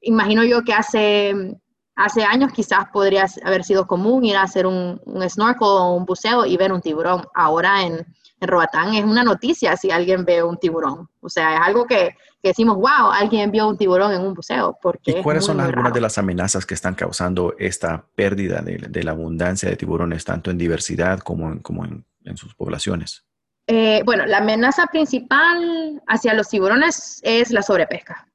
imagino 0.00 0.44
yo 0.44 0.62
que 0.62 0.74
hace 0.74 1.58
Hace 1.98 2.22
años 2.22 2.52
quizás 2.52 2.86
podría 2.92 3.26
haber 3.44 3.64
sido 3.64 3.88
común 3.88 4.24
ir 4.24 4.36
a 4.36 4.42
hacer 4.42 4.68
un, 4.68 5.00
snorkel 5.28 5.66
o 5.66 5.94
un 5.94 6.04
buceo 6.04 6.46
y 6.46 6.56
ver 6.56 6.72
un 6.72 6.80
tiburón. 6.80 7.26
Ahora 7.34 7.82
en, 7.82 8.06
en, 8.40 8.48
Roatán 8.48 8.94
es 8.94 9.04
una 9.04 9.22
noticia 9.22 9.76
si 9.76 9.90
alguien 9.90 10.24
ve 10.24 10.42
un 10.42 10.58
tiburón. 10.58 11.08
O 11.20 11.28
sea, 11.28 11.54
es 11.54 11.60
algo 11.60 11.86
que, 11.86 12.16
decimos, 12.42 12.76
wow, 12.76 13.10
alguien 13.12 13.50
vio 13.50 13.68
un 13.68 13.76
tiburón 13.76 14.12
en 14.12 14.22
un 14.22 14.34
buceo. 14.34 14.78
Porque 14.80 15.18
¿Y 15.18 15.22
cuáles 15.22 15.44
son 15.44 15.60
algunas 15.60 15.92
de 15.92 16.00
las 16.00 16.18
amenazas 16.18 16.66
que 16.66 16.74
están 16.74 16.94
causando 16.94 17.54
esta 17.58 18.04
pérdida 18.14 18.62
de, 18.62 19.02
la 19.02 19.10
abundancia 19.12 19.68
de 19.68 19.76
tiburones, 19.76 20.24
tanto 20.24 20.50
en 20.50 20.58
diversidad 20.58 21.20
como 21.20 21.50
en, 21.50 21.58
como 21.60 21.84
en, 21.84 22.04
sus 22.36 22.54
poblaciones? 22.54 23.24
Eh, 23.66 24.02
bueno, 24.04 24.26
la 24.26 24.38
amenaza 24.38 24.86
principal 24.86 26.02
hacia 26.06 26.34
los 26.34 26.48
tiburones 26.48 27.20
es 27.22 27.50
la 27.50 27.62
sobrepesca, 27.62 28.28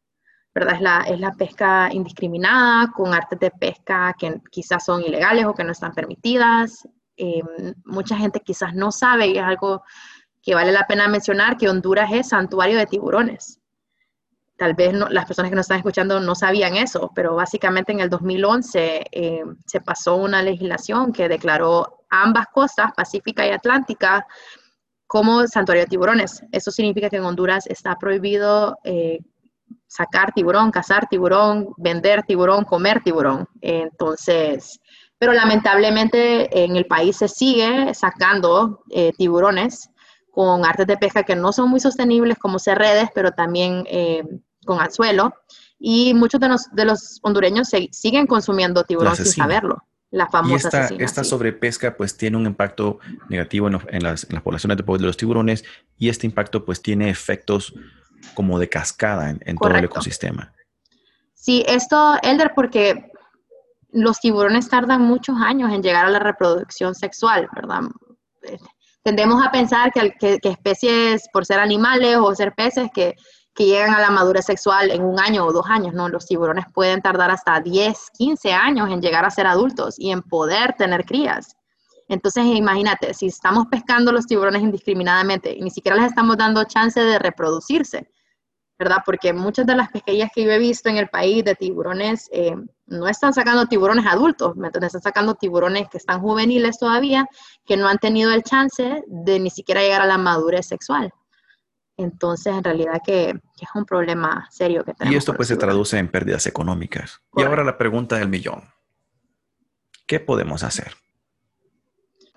¿verdad? 0.53 0.75
Es 0.75 0.81
la, 0.81 1.01
es 1.07 1.19
la 1.19 1.31
pesca 1.33 1.89
indiscriminada, 1.91 2.91
con 2.91 3.13
artes 3.13 3.39
de 3.39 3.51
pesca 3.51 4.15
que 4.17 4.41
quizás 4.51 4.85
son 4.85 5.01
ilegales 5.01 5.45
o 5.45 5.53
que 5.53 5.63
no 5.63 5.71
están 5.71 5.93
permitidas. 5.93 6.87
Eh, 7.17 7.41
mucha 7.85 8.17
gente 8.17 8.39
quizás 8.39 8.73
no 8.73 8.91
sabe, 8.91 9.27
y 9.27 9.37
es 9.37 9.43
algo 9.43 9.83
que 10.41 10.55
vale 10.55 10.71
la 10.71 10.87
pena 10.87 11.07
mencionar, 11.07 11.57
que 11.57 11.69
Honduras 11.69 12.11
es 12.11 12.29
santuario 12.29 12.77
de 12.77 12.85
tiburones. 12.85 13.59
Tal 14.57 14.75
vez 14.75 14.93
las 14.93 15.25
personas 15.25 15.49
que 15.49 15.55
nos 15.55 15.65
están 15.65 15.77
escuchando 15.77 16.19
no 16.19 16.35
sabían 16.35 16.75
eso, 16.75 17.11
pero 17.15 17.35
básicamente 17.35 17.91
en 17.91 18.01
el 18.01 18.09
2011 18.09 19.05
eh, 19.11 19.43
se 19.65 19.81
pasó 19.81 20.15
una 20.15 20.43
legislación 20.43 21.11
que 21.11 21.27
declaró 21.27 22.05
ambas 22.09 22.47
costas, 22.53 22.91
Pacífica 22.95 23.47
y 23.47 23.49
Atlántica, 23.49 24.27
como 25.07 25.47
santuario 25.47 25.83
de 25.83 25.89
tiburones. 25.89 26.43
Eso 26.51 26.71
significa 26.71 27.09
que 27.09 27.17
en 27.17 27.23
Honduras 27.23 27.67
está 27.67 27.97
prohibido 27.97 28.77
eh, 28.83 29.19
sacar 29.87 30.33
tiburón, 30.33 30.71
cazar 30.71 31.07
tiburón, 31.07 31.69
vender 31.77 32.23
tiburón, 32.23 32.63
comer 32.63 33.01
tiburón. 33.03 33.47
Entonces, 33.61 34.79
pero 35.23 35.31
lamentablemente 35.31 36.65
en 36.65 36.75
el 36.75 36.85
país 36.85 37.15
se 37.15 37.29
sigue 37.29 37.93
sacando 37.93 38.83
eh, 38.89 39.13
tiburones 39.17 39.89
con 40.31 40.65
artes 40.65 40.85
de 40.85 40.97
pesca 40.97 41.23
que 41.23 41.33
no 41.33 41.53
son 41.53 41.69
muy 41.69 41.79
sostenibles 41.79 42.37
como 42.37 42.59
ser 42.59 42.77
redes, 42.77 43.07
pero 43.15 43.31
también 43.31 43.85
eh, 43.89 44.25
con 44.65 44.81
anzuelo. 44.81 45.33
Y 45.79 46.13
muchos 46.13 46.41
de 46.41 46.49
los, 46.49 46.69
de 46.73 46.83
los 46.83 47.21
hondureños 47.23 47.69
siguen 47.91 48.27
consumiendo 48.27 48.83
tiburón 48.83 49.15
sin 49.15 49.27
saberlo 49.27 49.77
la 50.11 50.27
famosa 50.27 50.89
y 50.91 51.01
esta, 51.01 51.23
sobrepesca 51.23 51.95
pues 51.95 52.17
tiene 52.17 52.35
un 52.35 52.45
impacto 52.45 52.99
negativo 53.29 53.67
en, 53.67 54.03
las, 54.03 54.25
poblaciones 54.43 54.77
de, 54.77 54.83
los 54.99 55.15
tiburones 55.15 55.63
y 55.97 56.09
este 56.09 56.27
impacto 56.27 56.65
pues 56.65 56.81
tiene 56.81 57.09
efectos 57.09 57.73
como 58.33 58.59
de 58.59 58.67
cascada 58.67 59.29
en, 59.29 59.55
todo 59.55 59.73
el 59.73 59.85
ecosistema. 59.85 60.53
Sí, 61.33 61.63
esto, 61.65 62.17
Elder, 62.21 62.51
porque 62.53 63.12
los 63.93 64.19
tiburones 64.19 64.69
tardan 64.69 65.01
muchos 65.01 65.37
años 65.39 65.71
en 65.71 65.81
llegar 65.81 66.05
a 66.05 66.09
la 66.09 66.19
reproducción 66.19 66.95
sexual, 66.95 67.47
¿verdad? 67.55 67.81
Tendemos 69.03 69.45
a 69.45 69.51
pensar 69.51 69.91
que, 69.91 70.11
que 70.19 70.49
especies, 70.49 71.27
por 71.31 71.45
ser 71.45 71.59
animales 71.59 72.17
o 72.17 72.33
ser 72.35 72.53
peces, 72.53 72.89
que 72.93 73.15
que 73.55 73.65
llegan 73.65 73.93
a 73.93 73.99
la 73.99 74.09
madurez 74.09 74.45
sexual 74.45 74.91
en 74.91 75.03
un 75.03 75.19
año 75.19 75.45
o 75.45 75.53
dos 75.53 75.65
años, 75.67 75.93
¿no? 75.93 76.09
Los 76.09 76.25
tiburones 76.25 76.65
pueden 76.73 77.01
tardar 77.01 77.29
hasta 77.29 77.59
10, 77.59 78.09
15 78.17 78.51
años 78.51 78.89
en 78.89 79.01
llegar 79.01 79.25
a 79.25 79.29
ser 79.29 79.45
adultos 79.45 79.95
y 79.99 80.11
en 80.11 80.23
poder 80.23 80.73
tener 80.73 81.05
crías. 81.05 81.55
Entonces, 82.09 82.45
imagínate, 82.45 83.13
si 83.13 83.27
estamos 83.27 83.67
pescando 83.67 84.11
los 84.11 84.25
tiburones 84.25 84.61
indiscriminadamente 84.61 85.53
y 85.55 85.61
ni 85.61 85.69
siquiera 85.69 85.95
les 85.95 86.07
estamos 86.07 86.37
dando 86.37 86.63
chance 86.65 86.99
de 86.99 87.19
reproducirse, 87.19 88.09
¿verdad? 88.77 88.97
Porque 89.05 89.33
muchas 89.33 89.65
de 89.65 89.75
las 89.75 89.89
pesquerías 89.89 90.29
que 90.33 90.43
yo 90.43 90.51
he 90.51 90.59
visto 90.59 90.89
en 90.89 90.97
el 90.97 91.07
país 91.07 91.43
de 91.43 91.55
tiburones 91.55 92.29
eh, 92.31 92.55
no 92.87 93.07
están 93.07 93.33
sacando 93.33 93.67
tiburones 93.67 94.05
adultos, 94.05 94.55
¿me 94.55 94.67
Están 94.67 94.89
sacando 94.89 95.35
tiburones 95.35 95.87
que 95.89 95.97
están 95.97 96.21
juveniles 96.21 96.77
todavía, 96.77 97.25
que 97.65 97.77
no 97.77 97.87
han 97.87 97.97
tenido 97.97 98.31
el 98.33 98.43
chance 98.43 99.03
de 99.07 99.39
ni 99.39 99.49
siquiera 99.49 99.81
llegar 99.81 100.01
a 100.01 100.05
la 100.05 100.17
madurez 100.17 100.67
sexual. 100.67 101.13
Entonces, 101.97 102.53
en 102.53 102.63
realidad 102.63 103.01
que, 103.05 103.29
es 103.29 103.69
un 103.75 103.85
problema 103.85 104.47
serio 104.49 104.83
que 104.83 104.93
tenemos. 104.93 105.13
Y 105.13 105.17
esto 105.17 105.33
pues 105.33 105.47
se 105.47 105.55
traduce 105.55 105.97
en 105.97 106.09
pérdidas 106.09 106.47
económicas. 106.47 107.21
Y 107.35 107.43
ahora 107.43 107.63
la 107.63 107.77
pregunta 107.77 108.17
del 108.17 108.29
millón. 108.29 108.63
¿Qué 110.05 110.19
podemos 110.19 110.63
hacer? 110.63 110.95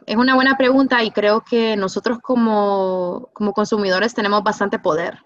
Es 0.06 0.16
una 0.16 0.34
buena 0.36 0.56
pregunta 0.56 1.02
y 1.02 1.10
creo 1.10 1.40
que 1.40 1.76
nosotros 1.76 2.18
como, 2.22 3.30
consumidores 3.54 4.14
tenemos 4.14 4.44
bastante 4.44 4.78
poder, 4.78 5.18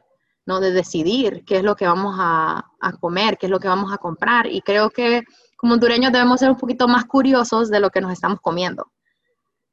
De 0.59 0.73
decidir 0.73 1.45
qué 1.45 1.59
es 1.59 1.63
lo 1.63 1.77
que 1.77 1.87
vamos 1.87 2.17
a, 2.19 2.65
a 2.81 2.93
comer, 2.95 3.39
qué 3.39 3.47
es 3.47 3.51
lo 3.51 3.61
que 3.61 3.69
vamos 3.69 3.93
a 3.93 3.99
comprar. 3.99 4.47
Y 4.47 4.63
creo 4.63 4.91
que 4.91 5.23
como 5.57 5.75
hondureños 5.75 6.11
debemos 6.11 6.41
ser 6.41 6.51
un 6.51 6.57
poquito 6.57 6.89
más 6.89 7.05
curiosos 7.05 7.71
de 7.71 7.79
lo 7.79 7.91
que 7.91 8.01
nos 8.01 8.13
estamos 8.13 8.41
comiendo 8.41 8.91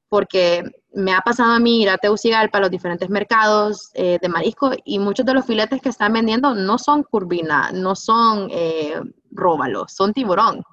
porque 0.09 0.63
me 0.93 1.13
ha 1.13 1.21
pasado 1.21 1.53
a 1.53 1.59
mí 1.59 1.81
ir 1.81 1.89
a 1.89 1.97
Tegucigalpa, 1.97 2.57
a 2.57 2.61
los 2.61 2.71
diferentes 2.71 3.09
mercados 3.09 3.89
eh, 3.93 4.17
de 4.21 4.29
marisco, 4.29 4.71
y 4.85 4.99
muchos 4.99 5.25
de 5.25 5.33
los 5.33 5.45
filetes 5.45 5.81
que 5.81 5.89
están 5.89 6.13
vendiendo 6.13 6.55
no 6.55 6.77
son 6.77 7.03
curvina, 7.03 7.71
no 7.73 7.95
son 7.95 8.47
eh, 8.51 8.99
róbalo, 9.31 9.85
son 9.87 10.13
tiburón, 10.13 10.63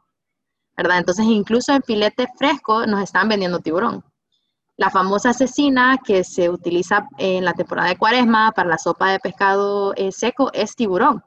¿verdad? 0.76 0.98
Entonces, 0.98 1.26
incluso 1.26 1.72
en 1.72 1.82
filete 1.82 2.28
fresco 2.36 2.86
nos 2.86 3.02
están 3.02 3.28
vendiendo 3.28 3.58
tiburón. 3.58 4.04
La 4.76 4.90
famosa 4.90 5.30
asesina 5.30 5.98
que 6.04 6.24
se 6.24 6.50
utiliza 6.50 7.08
en 7.18 7.44
la 7.44 7.52
temporada 7.52 7.88
de 7.88 7.96
cuaresma 7.96 8.52
para 8.52 8.68
la 8.68 8.78
sopa 8.78 9.10
de 9.10 9.20
pescado 9.20 9.94
eh, 9.96 10.10
seco 10.10 10.50
es 10.52 10.74
tiburón. 10.74 11.22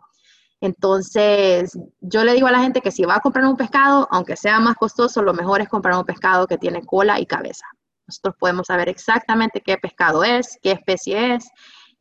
Entonces, 0.59 1.77
yo 2.01 2.23
le 2.23 2.33
digo 2.33 2.47
a 2.47 2.51
la 2.51 2.61
gente 2.61 2.81
que 2.81 2.91
si 2.91 3.03
va 3.03 3.15
a 3.15 3.19
comprar 3.19 3.45
un 3.45 3.55
pescado, 3.55 4.07
aunque 4.11 4.35
sea 4.35 4.59
más 4.59 4.75
costoso, 4.75 5.21
lo 5.21 5.33
mejor 5.33 5.61
es 5.61 5.69
comprar 5.69 5.95
un 5.97 6.05
pescado 6.05 6.47
que 6.47 6.57
tiene 6.57 6.83
cola 6.83 7.19
y 7.19 7.25
cabeza. 7.25 7.65
Nosotros 8.07 8.35
podemos 8.39 8.67
saber 8.67 8.89
exactamente 8.89 9.61
qué 9.61 9.77
pescado 9.77 10.23
es, 10.23 10.57
qué 10.61 10.71
especie 10.71 11.35
es. 11.35 11.49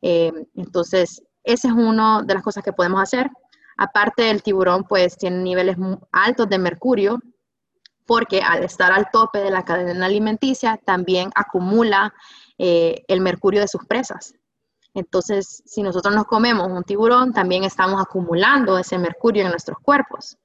Eh, 0.01 0.31
entonces, 0.55 1.21
esa 1.43 1.67
es 1.67 1.73
una 1.73 2.23
de 2.23 2.33
las 2.33 2.43
cosas 2.43 2.63
que 2.63 2.73
podemos 2.73 3.01
hacer. 3.01 3.29
Aparte 3.77 4.23
del 4.23 4.41
tiburón, 4.41 4.85
pues 4.85 5.17
tiene 5.17 5.37
niveles 5.37 5.77
altos 6.11 6.49
de 6.49 6.57
mercurio, 6.57 7.19
porque 8.07 8.41
al 8.41 8.63
estar 8.63 8.91
al 8.91 9.11
tope 9.11 9.39
de 9.39 9.51
la 9.51 9.63
cadena 9.63 10.07
alimenticia, 10.07 10.79
también 10.83 11.29
acumula 11.35 12.13
eh, 12.57 13.03
el 13.07 13.21
mercurio 13.21 13.61
de 13.61 13.67
sus 13.67 13.85
presas. 13.85 14.33
Entonces, 14.93 15.61
si 15.65 15.83
nosotros 15.83 16.15
nos 16.15 16.25
comemos 16.25 16.67
un 16.71 16.83
tiburón, 16.83 17.33
también 17.33 17.63
estamos 17.63 18.01
acumulando 18.01 18.79
ese 18.79 18.97
mercurio 18.97 19.43
en 19.43 19.49
nuestros 19.49 19.77
cuerpos. 19.79 20.37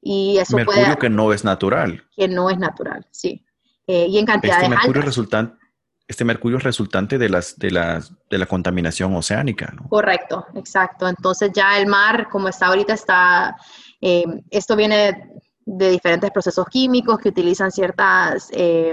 Y 0.00 0.38
eso 0.38 0.56
mercurio 0.56 0.96
que 0.96 1.10
no 1.10 1.32
es 1.34 1.44
natural. 1.44 2.02
Que 2.16 2.28
no 2.28 2.48
es 2.48 2.58
natural, 2.58 3.06
sí. 3.10 3.44
Eh, 3.86 4.06
y 4.08 4.18
en 4.18 4.24
cantidades 4.24 4.62
este 4.62 4.70
mercurio 4.70 5.00
altas. 5.00 5.04
Resultante, 5.04 5.66
este 6.06 6.24
mercurio 6.24 6.58
es 6.58 6.64
resultante 6.64 7.18
de, 7.18 7.28
las, 7.28 7.58
de, 7.58 7.72
las, 7.72 8.12
de 8.30 8.38
la 8.38 8.46
contaminación 8.46 9.14
oceánica, 9.14 9.72
¿no? 9.76 9.88
Correcto, 9.88 10.46
exacto. 10.54 11.08
Entonces 11.08 11.50
ya 11.52 11.78
el 11.78 11.86
mar, 11.86 12.28
como 12.30 12.48
está 12.48 12.68
ahorita, 12.68 12.94
está, 12.94 13.56
eh, 14.00 14.24
esto 14.50 14.76
viene 14.76 15.40
de 15.78 15.90
diferentes 15.90 16.30
procesos 16.30 16.66
químicos 16.66 17.18
que 17.18 17.28
utilizan 17.28 17.70
ciertas, 17.70 18.48
eh, 18.52 18.92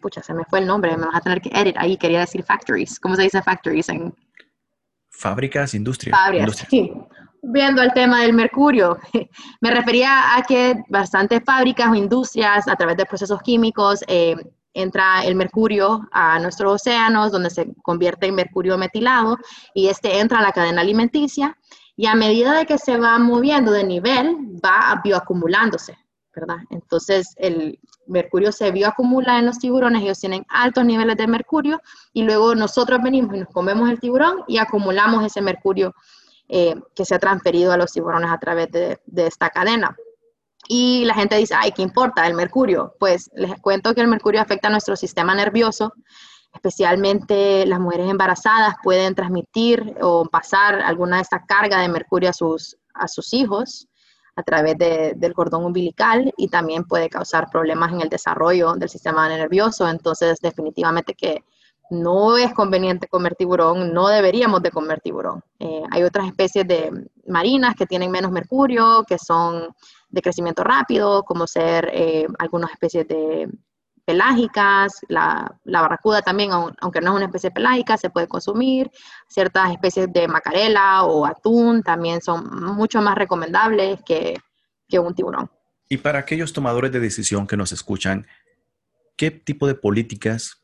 pucha, 0.00 0.22
se 0.22 0.32
me 0.32 0.44
fue 0.44 0.60
el 0.60 0.66
nombre, 0.66 0.96
me 0.96 1.06
vas 1.06 1.16
a 1.16 1.20
tener 1.20 1.40
que 1.40 1.50
edit 1.52 1.76
ahí, 1.78 1.96
quería 1.96 2.20
decir 2.20 2.42
factories. 2.42 2.98
¿Cómo 2.98 3.16
se 3.16 3.22
dice 3.22 3.42
factories 3.42 3.88
en...? 3.90 4.14
Fábricas, 5.10 5.74
industrias. 5.74 6.18
Fábricas, 6.18 6.66
sí 6.70 6.92
viendo 7.42 7.82
el 7.82 7.92
tema 7.92 8.22
del 8.22 8.32
mercurio, 8.32 8.98
me 9.60 9.70
refería 9.70 10.36
a 10.36 10.42
que 10.42 10.74
bastantes 10.88 11.42
fábricas 11.44 11.90
o 11.90 11.94
industrias 11.94 12.68
a 12.68 12.76
través 12.76 12.96
de 12.96 13.06
procesos 13.06 13.40
químicos 13.42 14.04
eh, 14.06 14.36
entra 14.72 15.24
el 15.24 15.34
mercurio 15.34 16.08
a 16.12 16.38
nuestros 16.38 16.74
océanos 16.74 17.32
donde 17.32 17.50
se 17.50 17.72
convierte 17.82 18.26
en 18.26 18.36
mercurio 18.36 18.78
metilado 18.78 19.36
y 19.74 19.88
este 19.88 20.20
entra 20.20 20.38
a 20.38 20.42
la 20.42 20.52
cadena 20.52 20.80
alimenticia 20.80 21.56
y 22.00 22.06
a 22.06 22.14
medida 22.14 22.56
de 22.56 22.64
que 22.64 22.78
se 22.78 22.96
va 22.96 23.18
moviendo 23.18 23.72
de 23.72 23.84
nivel 23.84 24.58
va 24.64 24.98
bioacumulándose, 25.04 25.98
¿verdad? 26.34 26.56
Entonces 26.70 27.34
el 27.36 27.78
mercurio 28.06 28.52
se 28.52 28.70
bioacumula 28.70 29.38
en 29.38 29.44
los 29.44 29.58
tiburones, 29.58 30.02
ellos 30.02 30.18
tienen 30.18 30.46
altos 30.48 30.82
niveles 30.86 31.18
de 31.18 31.26
mercurio 31.26 31.82
y 32.14 32.22
luego 32.22 32.54
nosotros 32.54 33.00
venimos 33.02 33.36
y 33.36 33.40
nos 33.40 33.48
comemos 33.50 33.90
el 33.90 34.00
tiburón 34.00 34.44
y 34.48 34.56
acumulamos 34.56 35.22
ese 35.26 35.42
mercurio 35.42 35.94
eh, 36.48 36.74
que 36.94 37.04
se 37.04 37.16
ha 37.16 37.18
transferido 37.18 37.70
a 37.70 37.76
los 37.76 37.92
tiburones 37.92 38.30
a 38.30 38.38
través 38.38 38.70
de, 38.72 38.98
esta 39.16 39.50
cadena. 39.50 39.94
Y 40.68 41.04
la 41.04 41.12
gente 41.12 41.36
dice, 41.36 41.54
ay, 41.54 41.72
¿qué 41.72 41.82
importa 41.82 42.26
el 42.26 42.32
mercurio? 42.32 42.94
Pues 42.98 43.30
les 43.34 43.60
cuento 43.60 43.94
que 43.94 44.00
el 44.00 44.08
mercurio 44.08 44.40
afecta 44.40 44.68
a 44.68 44.70
nuestro 44.70 44.96
sistema 44.96 45.34
nervioso, 45.34 45.92
especialmente 46.52 47.64
las 47.66 47.80
mujeres 47.80 48.10
embarazadas 48.10 48.74
pueden 48.82 49.14
transmitir 49.14 49.96
o 50.00 50.24
pasar 50.24 50.80
alguna 50.80 51.16
de 51.16 51.22
esta 51.22 51.44
carga 51.44 51.80
de 51.80 51.88
mercurio 51.88 52.30
a 52.30 52.32
sus, 52.32 52.76
a 52.94 53.08
sus 53.08 53.32
hijos 53.32 53.88
a 54.36 54.42
través 54.42 54.76
del 54.78 55.34
cordón 55.34 55.64
umbilical 55.64 56.32
y 56.36 56.48
también 56.48 56.84
puede 56.84 57.08
causar 57.08 57.50
problemas 57.50 57.92
en 57.92 58.00
el 58.00 58.08
desarrollo 58.08 58.74
del 58.74 58.88
sistema 58.88 59.28
nervioso. 59.28 59.88
Entonces, 59.88 60.40
definitivamente 60.40 61.14
que 61.14 61.44
no 61.90 62.36
es 62.36 62.54
conveniente 62.54 63.08
comer 63.08 63.34
tiburón, 63.34 63.92
no 63.92 64.08
deberíamos 64.08 64.62
de 64.62 64.70
comer 64.70 65.00
tiburón. 65.00 65.42
Eh, 65.58 65.82
hay 65.90 66.04
otras 66.04 66.26
especies 66.28 66.66
de 66.66 66.90
marinas 67.26 67.74
que 67.74 67.86
tienen 67.86 68.10
menos 68.10 68.30
mercurio, 68.30 69.04
que 69.06 69.18
son 69.18 69.68
de 70.08 70.22
crecimiento 70.22 70.62
rápido, 70.62 71.24
como 71.24 71.46
ser 71.46 71.90
eh, 71.92 72.26
algunas 72.38 72.70
especies 72.70 73.06
de 73.08 73.48
pelágicas, 74.10 74.92
la, 75.06 75.56
barracuda 75.64 76.20
también, 76.20 76.50
aunque 76.52 77.00
no 77.00 77.12
es 77.12 77.16
una 77.16 77.26
especie 77.26 77.52
pelágica, 77.52 77.96
se 77.96 78.10
puede 78.10 78.26
consumir. 78.26 78.90
Ciertas 79.28 79.70
especies 79.70 80.12
de 80.12 80.26
macarela 80.26 81.04
o 81.04 81.24
atún 81.24 81.84
también 81.84 82.20
son 82.20 82.48
mucho 82.74 83.00
más 83.00 83.14
recomendables 83.14 84.00
que, 84.04 84.36
que 84.88 84.98
un 84.98 85.14
tiburón. 85.14 85.48
Y 85.88 85.98
para 85.98 86.18
aquellos 86.18 86.52
tomadores 86.52 86.90
de 86.90 86.98
decisión 86.98 87.46
que 87.46 87.56
nos 87.56 87.70
escuchan, 87.70 88.26
¿qué 89.16 89.30
tipo 89.30 89.68
de 89.68 89.76
políticas 89.76 90.60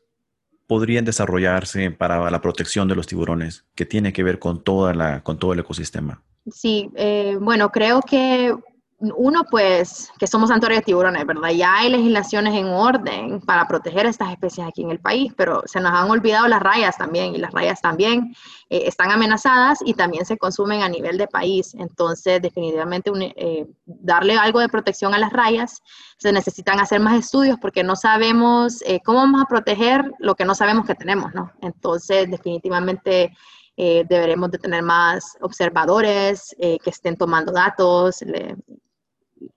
podrían 0.67 1.05
desarrollarse 1.05 1.89
para 1.91 2.29
la 2.29 2.41
protección 2.41 2.89
de 2.89 2.95
los 2.95 3.07
tiburones, 3.07 3.63
que 3.75 3.85
tiene 3.85 4.11
que 4.11 4.23
ver 4.23 4.39
con, 4.39 4.61
toda 4.61 4.93
la, 4.93 5.23
con 5.23 5.39
todo 5.39 5.53
el 5.53 5.59
ecosistema? 5.59 6.21
Sí, 6.51 6.91
eh, 6.95 7.37
bueno, 7.39 7.69
creo 7.71 8.01
que 8.01 8.53
uno, 8.99 9.43
pues, 9.43 10.11
que 10.17 10.25
somos 10.25 10.49
santuarios 10.49 10.81
de 10.81 10.85
tiburones, 10.85 11.23
¿verdad? 11.25 11.49
Ya 11.51 11.77
hay 11.77 11.89
legislaciones 11.91 12.55
en 12.55 12.65
orden 12.65 13.39
para 13.41 13.67
proteger 13.67 14.07
estas 14.07 14.31
especies 14.31 14.67
aquí 14.67 14.81
en 14.81 14.89
el 14.89 14.99
país, 14.99 15.31
pero 15.37 15.61
se 15.67 15.79
nos 15.79 15.91
han 15.91 16.09
olvidado 16.09 16.47
las 16.47 16.61
rayas 16.61 16.97
también, 16.97 17.35
y 17.35 17.37
las 17.37 17.53
rayas 17.53 17.79
también 17.79 18.35
eh, 18.71 18.83
están 18.87 19.11
amenazadas 19.11 19.79
y 19.85 19.93
también 19.93 20.25
se 20.25 20.37
consumen 20.37 20.81
a 20.81 20.89
nivel 20.89 21.19
de 21.19 21.27
país. 21.27 21.75
Entonces, 21.75 22.41
definitivamente, 22.41 23.11
eh, 23.35 23.67
darle 23.85 24.35
algo 24.35 24.61
de 24.61 24.69
protección 24.69 25.13
a 25.13 25.19
las 25.19 25.31
rayas, 25.31 25.83
se 26.17 26.31
necesitan 26.31 26.79
hacer 26.79 26.99
más 26.99 27.19
estudios 27.19 27.59
porque 27.61 27.83
no 27.83 27.95
sabemos 27.95 28.81
eh, 28.87 28.99
cómo 29.05 29.19
vamos 29.19 29.43
a 29.43 29.45
proteger 29.45 30.11
lo 30.17 30.33
que 30.33 30.45
no 30.45 30.55
sabemos 30.55 30.87
que 30.87 30.95
tenemos, 30.95 31.33
¿no? 31.35 31.51
Entonces, 31.61 32.31
definitivamente... 32.31 33.35
deberemos 33.77 34.49
de 34.49 34.57
tener 34.57 34.81
más 34.81 35.37
observadores 35.39 36.55
que 36.57 36.89
estén 36.89 37.15
tomando 37.15 37.51
datos, 37.51 38.23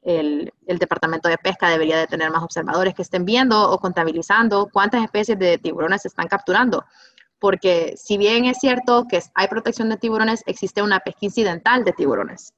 el, 0.03 0.53
Departamento 0.67 1.29
de 1.29 1.39
Pesca 1.39 1.69
debería 1.69 1.99
de 1.99 2.07
tener 2.07 2.31
más 2.31 2.43
observadores 2.43 2.95
que 2.95 3.03
estén 3.03 3.25
viendo 3.25 3.71
o 3.71 3.79
contabilizando 3.79 4.69
cuántas 4.73 5.03
especies 5.03 5.39
de 5.39 5.59
tiburones 5.59 6.03
se 6.03 6.09
están 6.09 6.29
capturando. 6.29 6.85
Porque 7.39 7.95
si 7.97 8.19
bien 8.19 8.45
es 8.45 8.59
cierto 8.59 9.07
que 9.09 9.23
hay 9.35 9.49
protección 9.49 9.89
de 9.89 9.97
tiburones, 9.97 10.43
existe 10.47 10.83
una 10.83 11.01
pesca 11.01 11.21
incidental 11.23 11.85
de 11.85 11.93
tiburones. 11.93 12.55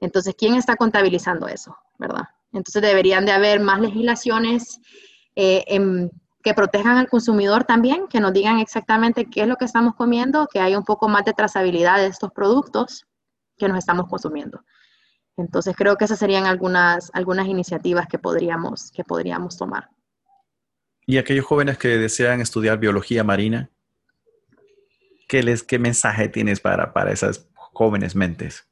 Entonces, 0.00 0.34
¿quién 0.36 0.54
está 0.54 0.76
contabilizando 0.76 1.46
eso? 1.46 1.76
¿Verdad? 1.98 2.24
Entonces 2.52 2.82
deberían 2.82 3.24
de 3.24 3.32
haber 3.32 3.60
más 3.60 3.80
legislaciones 3.80 4.80
eh, 5.36 5.64
que 6.42 6.54
protejan 6.54 6.96
al 6.96 7.08
consumidor 7.08 7.64
también, 7.64 8.08
que 8.08 8.20
nos 8.20 8.32
digan 8.32 8.58
exactamente 8.58 9.26
qué 9.26 9.42
es 9.42 9.48
lo 9.48 9.56
que 9.56 9.64
estamos 9.64 9.94
comiendo, 9.94 10.48
que 10.52 10.60
haya 10.60 10.78
un 10.78 10.84
poco 10.84 11.08
más 11.08 11.24
de 11.24 11.32
trazabilidad 11.32 11.98
de 11.98 12.06
estos 12.06 12.32
productos 12.32 13.06
que 13.56 13.68
nos 13.68 13.78
estamos 13.78 14.08
consumiendo. 14.08 14.64
Entonces 15.36 15.74
creo 15.76 15.96
que 15.96 16.04
esas 16.04 16.18
serían 16.18 16.46
algunas, 16.46 17.10
algunas 17.14 17.46
iniciativas 17.46 18.06
que 18.06 18.18
podríamos, 18.18 18.90
que 18.90 19.04
podríamos 19.04 19.56
tomar. 19.56 19.88
¿Y 21.06 21.18
aquellos 21.18 21.46
jóvenes 21.46 21.78
que 21.78 21.88
desean 21.88 22.40
estudiar 22.40 22.78
biología 22.78 23.24
marina? 23.24 23.70
¿Qué, 25.28 25.42
les, 25.42 25.62
qué 25.62 25.78
mensaje 25.78 26.28
tienes 26.28 26.60
para, 26.60 26.92
para 26.92 27.12
esas 27.12 27.48
jóvenes 27.54 28.14
mentes? 28.14 28.68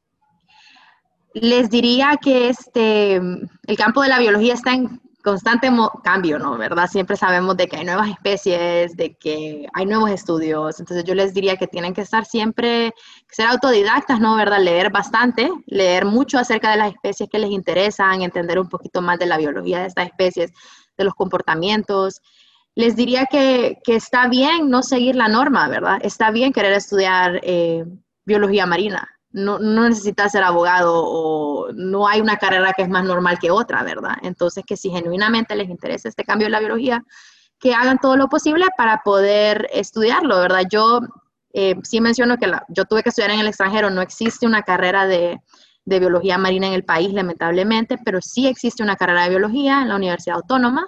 Les 1.33 1.69
diría 1.69 2.17
que 2.21 2.49
este, 2.49 3.15
el 3.15 3.77
campo 3.77 4.01
de 4.01 4.09
la 4.09 4.19
biología 4.19 4.53
está 4.53 4.73
en 4.73 5.01
constante 5.21 5.69
cambio, 6.03 6.39
¿no? 6.39 6.57
¿Verdad? 6.57 6.87
Siempre 6.87 7.15
sabemos 7.15 7.57
de 7.57 7.67
que 7.67 7.77
hay 7.77 7.85
nuevas 7.85 8.09
especies, 8.09 8.95
de 8.95 9.15
que 9.15 9.67
hay 9.73 9.85
nuevos 9.85 10.09
estudios. 10.09 10.79
Entonces 10.79 11.03
yo 11.05 11.15
les 11.15 11.33
diría 11.33 11.57
que 11.57 11.67
tienen 11.67 11.93
que 11.93 12.01
estar 12.01 12.25
siempre, 12.25 12.93
ser 13.29 13.47
autodidactas, 13.47 14.19
¿no? 14.19 14.35
¿Verdad? 14.35 14.59
Leer 14.59 14.91
bastante, 14.91 15.49
leer 15.65 16.05
mucho 16.05 16.37
acerca 16.39 16.71
de 16.71 16.77
las 16.77 16.93
especies 16.93 17.29
que 17.29 17.39
les 17.39 17.51
interesan, 17.51 18.21
entender 18.21 18.59
un 18.59 18.69
poquito 18.69 19.01
más 19.01 19.19
de 19.19 19.25
la 19.27 19.37
biología 19.37 19.79
de 19.79 19.87
estas 19.87 20.07
especies, 20.07 20.51
de 20.97 21.03
los 21.03 21.13
comportamientos. 21.13 22.21
Les 22.75 22.95
diría 22.95 23.25
que, 23.25 23.79
que 23.83 23.95
está 23.95 24.27
bien 24.27 24.69
no 24.69 24.83
seguir 24.83 25.15
la 25.15 25.27
norma, 25.27 25.67
¿verdad? 25.67 25.99
Está 26.01 26.31
bien 26.31 26.53
querer 26.53 26.73
estudiar 26.73 27.39
eh, 27.43 27.85
biología 28.25 28.65
marina 28.65 29.07
no, 29.33 29.59
no 29.59 29.87
necesitas 29.87 30.31
ser 30.31 30.43
abogado 30.43 30.93
o 30.95 31.71
no 31.73 32.07
hay 32.07 32.21
una 32.21 32.37
carrera 32.37 32.73
que 32.73 32.83
es 32.83 32.89
más 32.89 33.03
normal 33.05 33.39
que 33.39 33.51
otra, 33.51 33.83
¿verdad? 33.83 34.15
Entonces, 34.21 34.63
que 34.65 34.77
si 34.77 34.89
genuinamente 34.89 35.55
les 35.55 35.69
interesa 35.69 36.09
este 36.09 36.23
cambio 36.23 36.47
en 36.47 36.51
la 36.51 36.59
biología, 36.59 37.03
que 37.59 37.73
hagan 37.73 37.99
todo 37.99 38.17
lo 38.17 38.27
posible 38.27 38.65
para 38.75 39.01
poder 39.03 39.69
estudiarlo, 39.71 40.39
¿verdad? 40.39 40.63
Yo 40.69 41.01
eh, 41.53 41.75
sí 41.83 42.01
menciono 42.01 42.37
que 42.37 42.51
yo 42.69 42.85
tuve 42.85 43.03
que 43.03 43.09
estudiar 43.09 43.31
en 43.31 43.39
el 43.39 43.47
extranjero, 43.47 43.89
no 43.89 44.01
existe 44.01 44.45
una 44.45 44.63
carrera 44.63 45.05
de, 45.07 45.39
biología 45.85 46.37
marina 46.37 46.67
en 46.67 46.73
el 46.73 46.85
país, 46.85 47.13
lamentablemente, 47.13 47.97
pero 48.03 48.19
sí 48.21 48.47
existe 48.47 48.81
una 48.81 48.95
carrera 48.95 49.23
de 49.23 49.29
biología 49.29 49.81
en 49.81 49.89
la 49.89 49.95
Universidad 49.95 50.37
Autónoma. 50.37 50.87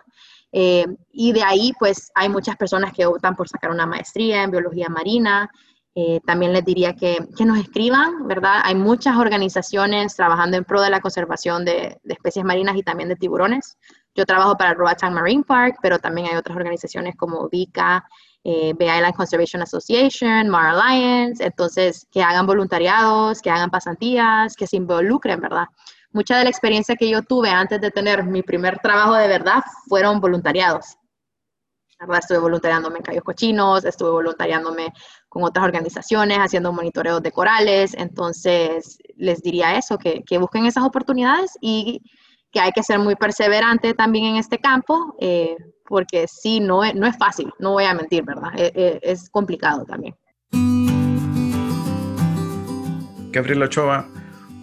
Eh, 0.52 0.86
y 1.12 1.34
de 1.34 1.44
ahí, 1.44 1.74
pues, 1.78 2.12
hay 2.16 2.30
muchas 2.30 2.56
personas 2.56 2.94
que 2.94 3.06
optan 3.06 3.36
por 3.36 3.50
sacar 3.50 3.72
una 3.72 3.86
maestría 3.86 4.44
en 4.44 4.52
biología 4.52 4.88
marina. 4.88 5.50
Eh, 5.96 6.20
también 6.26 6.54
les 6.54 6.66
diría 6.66 6.94
que, 6.96 7.20
que, 7.38 7.46
nos 7.46 7.60
escriban, 7.60 8.28
¿verdad? 8.28 8.62
Hay 8.64 8.74
muchas 8.74 9.16
organizaciones 9.16 10.16
trabajando 10.16 10.58
en 10.58 10.64
pro 10.64 10.82
de 10.82 10.90
la 10.90 11.02
conservación 11.02 11.66
de, 11.66 12.00
de 12.04 12.14
especies 12.14 12.44
marinas 12.44 12.76
y 12.76 12.84
también 12.84 13.10
de 13.10 13.16
tiburones. 13.16 13.78
Yo 14.16 14.26
trabajo 14.26 14.58
para 14.58 14.74
Roatán 14.74 15.14
Marine 15.14 15.44
Park, 15.44 15.78
pero 15.82 16.00
también 16.00 16.28
hay 16.28 16.36
otras 16.36 16.58
organizaciones 16.58 17.16
como 17.16 17.48
VICA, 17.50 18.06
eh, 18.44 18.74
Bay 18.78 18.90
Island 18.90 19.16
Conservation 19.16 19.62
Association, 19.62 20.50
Mar 20.50 20.76
Alliance, 20.76 21.44
entonces 21.44 22.08
que 22.12 22.22
hagan 22.22 22.46
voluntariados, 22.46 23.42
que 23.42 23.50
hagan 23.50 23.70
pasantías, 23.70 24.56
que 24.56 24.68
se 24.68 24.76
involucren, 24.76 25.40
¿verdad? 25.40 25.66
Mucha 26.12 26.38
de 26.38 26.44
la 26.44 26.50
experiencia 26.50 26.96
que 26.96 27.10
yo 27.10 27.22
tuve 27.24 27.50
antes 27.50 27.80
de 27.82 27.90
tener 27.90 28.24
mi 28.24 28.44
primer 28.44 28.80
trabajo 28.80 29.16
de 29.16 29.28
verdad 29.28 29.64
fueron 29.88 30.20
voluntariados. 30.20 30.98
Estuve 32.20 32.40
voluntariándome 32.40 32.98
en 32.98 33.04
Cayos 33.04 33.24
Cochinos, 33.24 33.86
estuve 33.86 34.12
voluntariándome 34.12 34.94
con 35.30 35.44
otras 35.44 35.66
organizaciones, 35.66 36.38
haciendo 36.38 36.72
monitoreos 36.72 37.22
de 37.22 37.32
corales. 37.32 37.94
Entonces, 37.96 38.98
les 39.16 39.42
diría 39.42 39.78
eso, 39.78 39.98
que, 39.98 40.24
busquen 40.38 40.66
esas 40.66 40.84
oportunidades 40.84 41.58
y 41.62 42.02
que 42.52 42.60
hay 42.60 42.72
que 42.72 42.84
ser 42.84 43.00
muy 43.00 43.16
perseverante 43.16 43.94
también 43.94 44.26
en 44.26 44.36
este 44.36 44.60
campo, 44.60 45.16
eh, 45.20 45.58
porque 45.86 46.28
sí, 46.28 46.60
no 46.60 46.84
es, 46.84 46.94
no 46.94 47.08
es 47.08 47.18
fácil, 47.18 47.52
no 47.60 47.72
voy 47.72 47.86
a 47.86 47.94
mentir, 47.94 48.24
¿verdad? 48.24 48.52
Es, 48.56 48.72
e, 48.76 49.00
es 49.02 49.30
complicado 49.30 49.86
también. 49.86 50.16
Gabriela 53.32 53.66
Ochoa, 53.66 54.08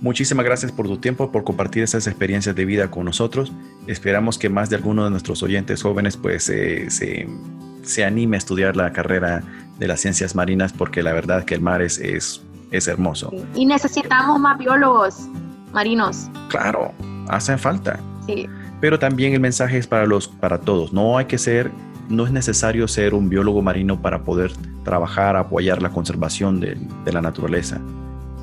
Muchísimas 0.00 0.46
gracias 0.46 0.72
por 0.72 0.86
tu 0.86 0.96
tiempo, 0.96 1.30
por 1.30 1.44
compartir 1.44 1.82
esas 1.82 2.06
experiencias 2.06 2.56
de 2.56 2.64
vida 2.64 2.90
con 2.90 3.04
nosotros. 3.04 3.52
Esperamos 3.86 4.38
que 4.38 4.48
más 4.48 4.70
de 4.70 4.76
alguno 4.76 5.04
de 5.04 5.10
nuestros 5.10 5.42
oyentes 5.42 5.82
jóvenes 5.82 6.16
pues 6.16 6.44
se, 6.44 6.88
se, 6.90 8.04
anime 8.04 8.36
a 8.36 8.38
estudiar 8.38 8.76
la 8.76 8.94
carrera 8.94 9.42
de 9.78 9.86
las 9.86 10.00
ciencias 10.00 10.34
marinas 10.34 10.72
porque 10.72 11.02
la 11.02 11.12
verdad 11.12 11.44
que 11.44 11.54
el 11.54 11.60
mar 11.60 11.82
es, 11.82 11.98
es, 11.98 12.42
es 12.70 12.88
hermoso. 12.88 13.30
Y 13.54 13.66
necesitamos 13.66 14.40
más 14.40 14.58
biólogos 14.58 15.28
marinos. 15.74 16.30
Claro, 16.48 16.92
hacen 17.28 17.58
falta. 17.58 18.00
Sí. 18.26 18.46
Pero 18.80 18.98
también 18.98 19.34
el 19.34 19.40
mensaje 19.40 19.76
es 19.76 19.86
para, 19.86 20.06
los, 20.06 20.28
para 20.28 20.62
todos. 20.62 20.94
No 20.94 21.18
hay 21.18 21.26
que 21.26 21.36
ser, 21.36 21.70
no 22.08 22.24
es 22.24 22.32
necesario 22.32 22.88
ser 22.88 23.12
un 23.12 23.28
biólogo 23.28 23.60
marino 23.60 24.00
para 24.00 24.22
poder 24.22 24.52
trabajar, 24.82 25.36
apoyar 25.36 25.82
la 25.82 25.90
conservación 25.90 26.58
de, 26.58 26.78
de 27.04 27.12
la 27.12 27.20
naturaleza 27.20 27.78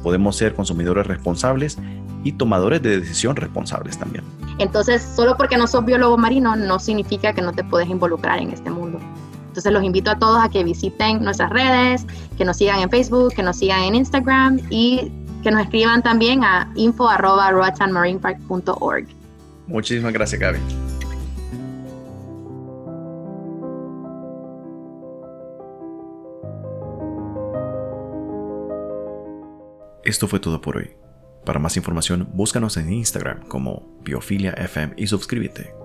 podemos 0.07 0.37
ser 0.37 0.55
consumidores 0.55 1.05
responsables 1.05 1.77
y 2.23 2.31
tomadores 2.31 2.81
de 2.81 3.01
decisión 3.01 3.35
responsables 3.35 3.97
también. 3.97 4.23
Entonces, 4.57 5.01
solo 5.01 5.35
porque 5.35 5.57
no 5.57 5.67
sos 5.67 5.83
biólogo 5.83 6.17
marino 6.17 6.55
no 6.55 6.79
significa 6.79 7.33
que 7.33 7.41
no 7.41 7.51
te 7.51 7.65
puedes 7.65 7.89
involucrar 7.89 8.39
en 8.39 8.51
este 8.51 8.69
mundo. 8.69 9.01
Entonces, 9.49 9.73
los 9.73 9.83
invito 9.83 10.09
a 10.09 10.17
todos 10.17 10.41
a 10.41 10.47
que 10.47 10.63
visiten 10.63 11.21
nuestras 11.21 11.49
redes, 11.49 12.05
que 12.37 12.45
nos 12.45 12.55
sigan 12.55 12.79
en 12.79 12.89
Facebook, 12.89 13.33
que 13.33 13.43
nos 13.43 13.57
sigan 13.57 13.83
en 13.83 13.95
Instagram 13.95 14.61
y 14.69 15.11
que 15.43 15.51
nos 15.51 15.63
escriban 15.63 16.01
también 16.01 16.45
a 16.45 16.71
info.roatanmarinepark.org. 16.75 19.07
Muchísimas 19.67 20.13
gracias, 20.13 20.39
Gaby. 20.39 20.86
Esto 30.07 30.29
fue 30.29 30.39
todo 30.39 30.61
por 30.61 30.77
hoy. 30.77 30.91
Para 31.43 31.59
más 31.59 31.75
información, 31.75 32.29
búscanos 32.31 32.77
en 32.77 32.93
Instagram 32.93 33.45
como 33.49 33.99
BiofiliaFM 34.05 34.93
y 34.95 35.07
suscríbete. 35.07 35.76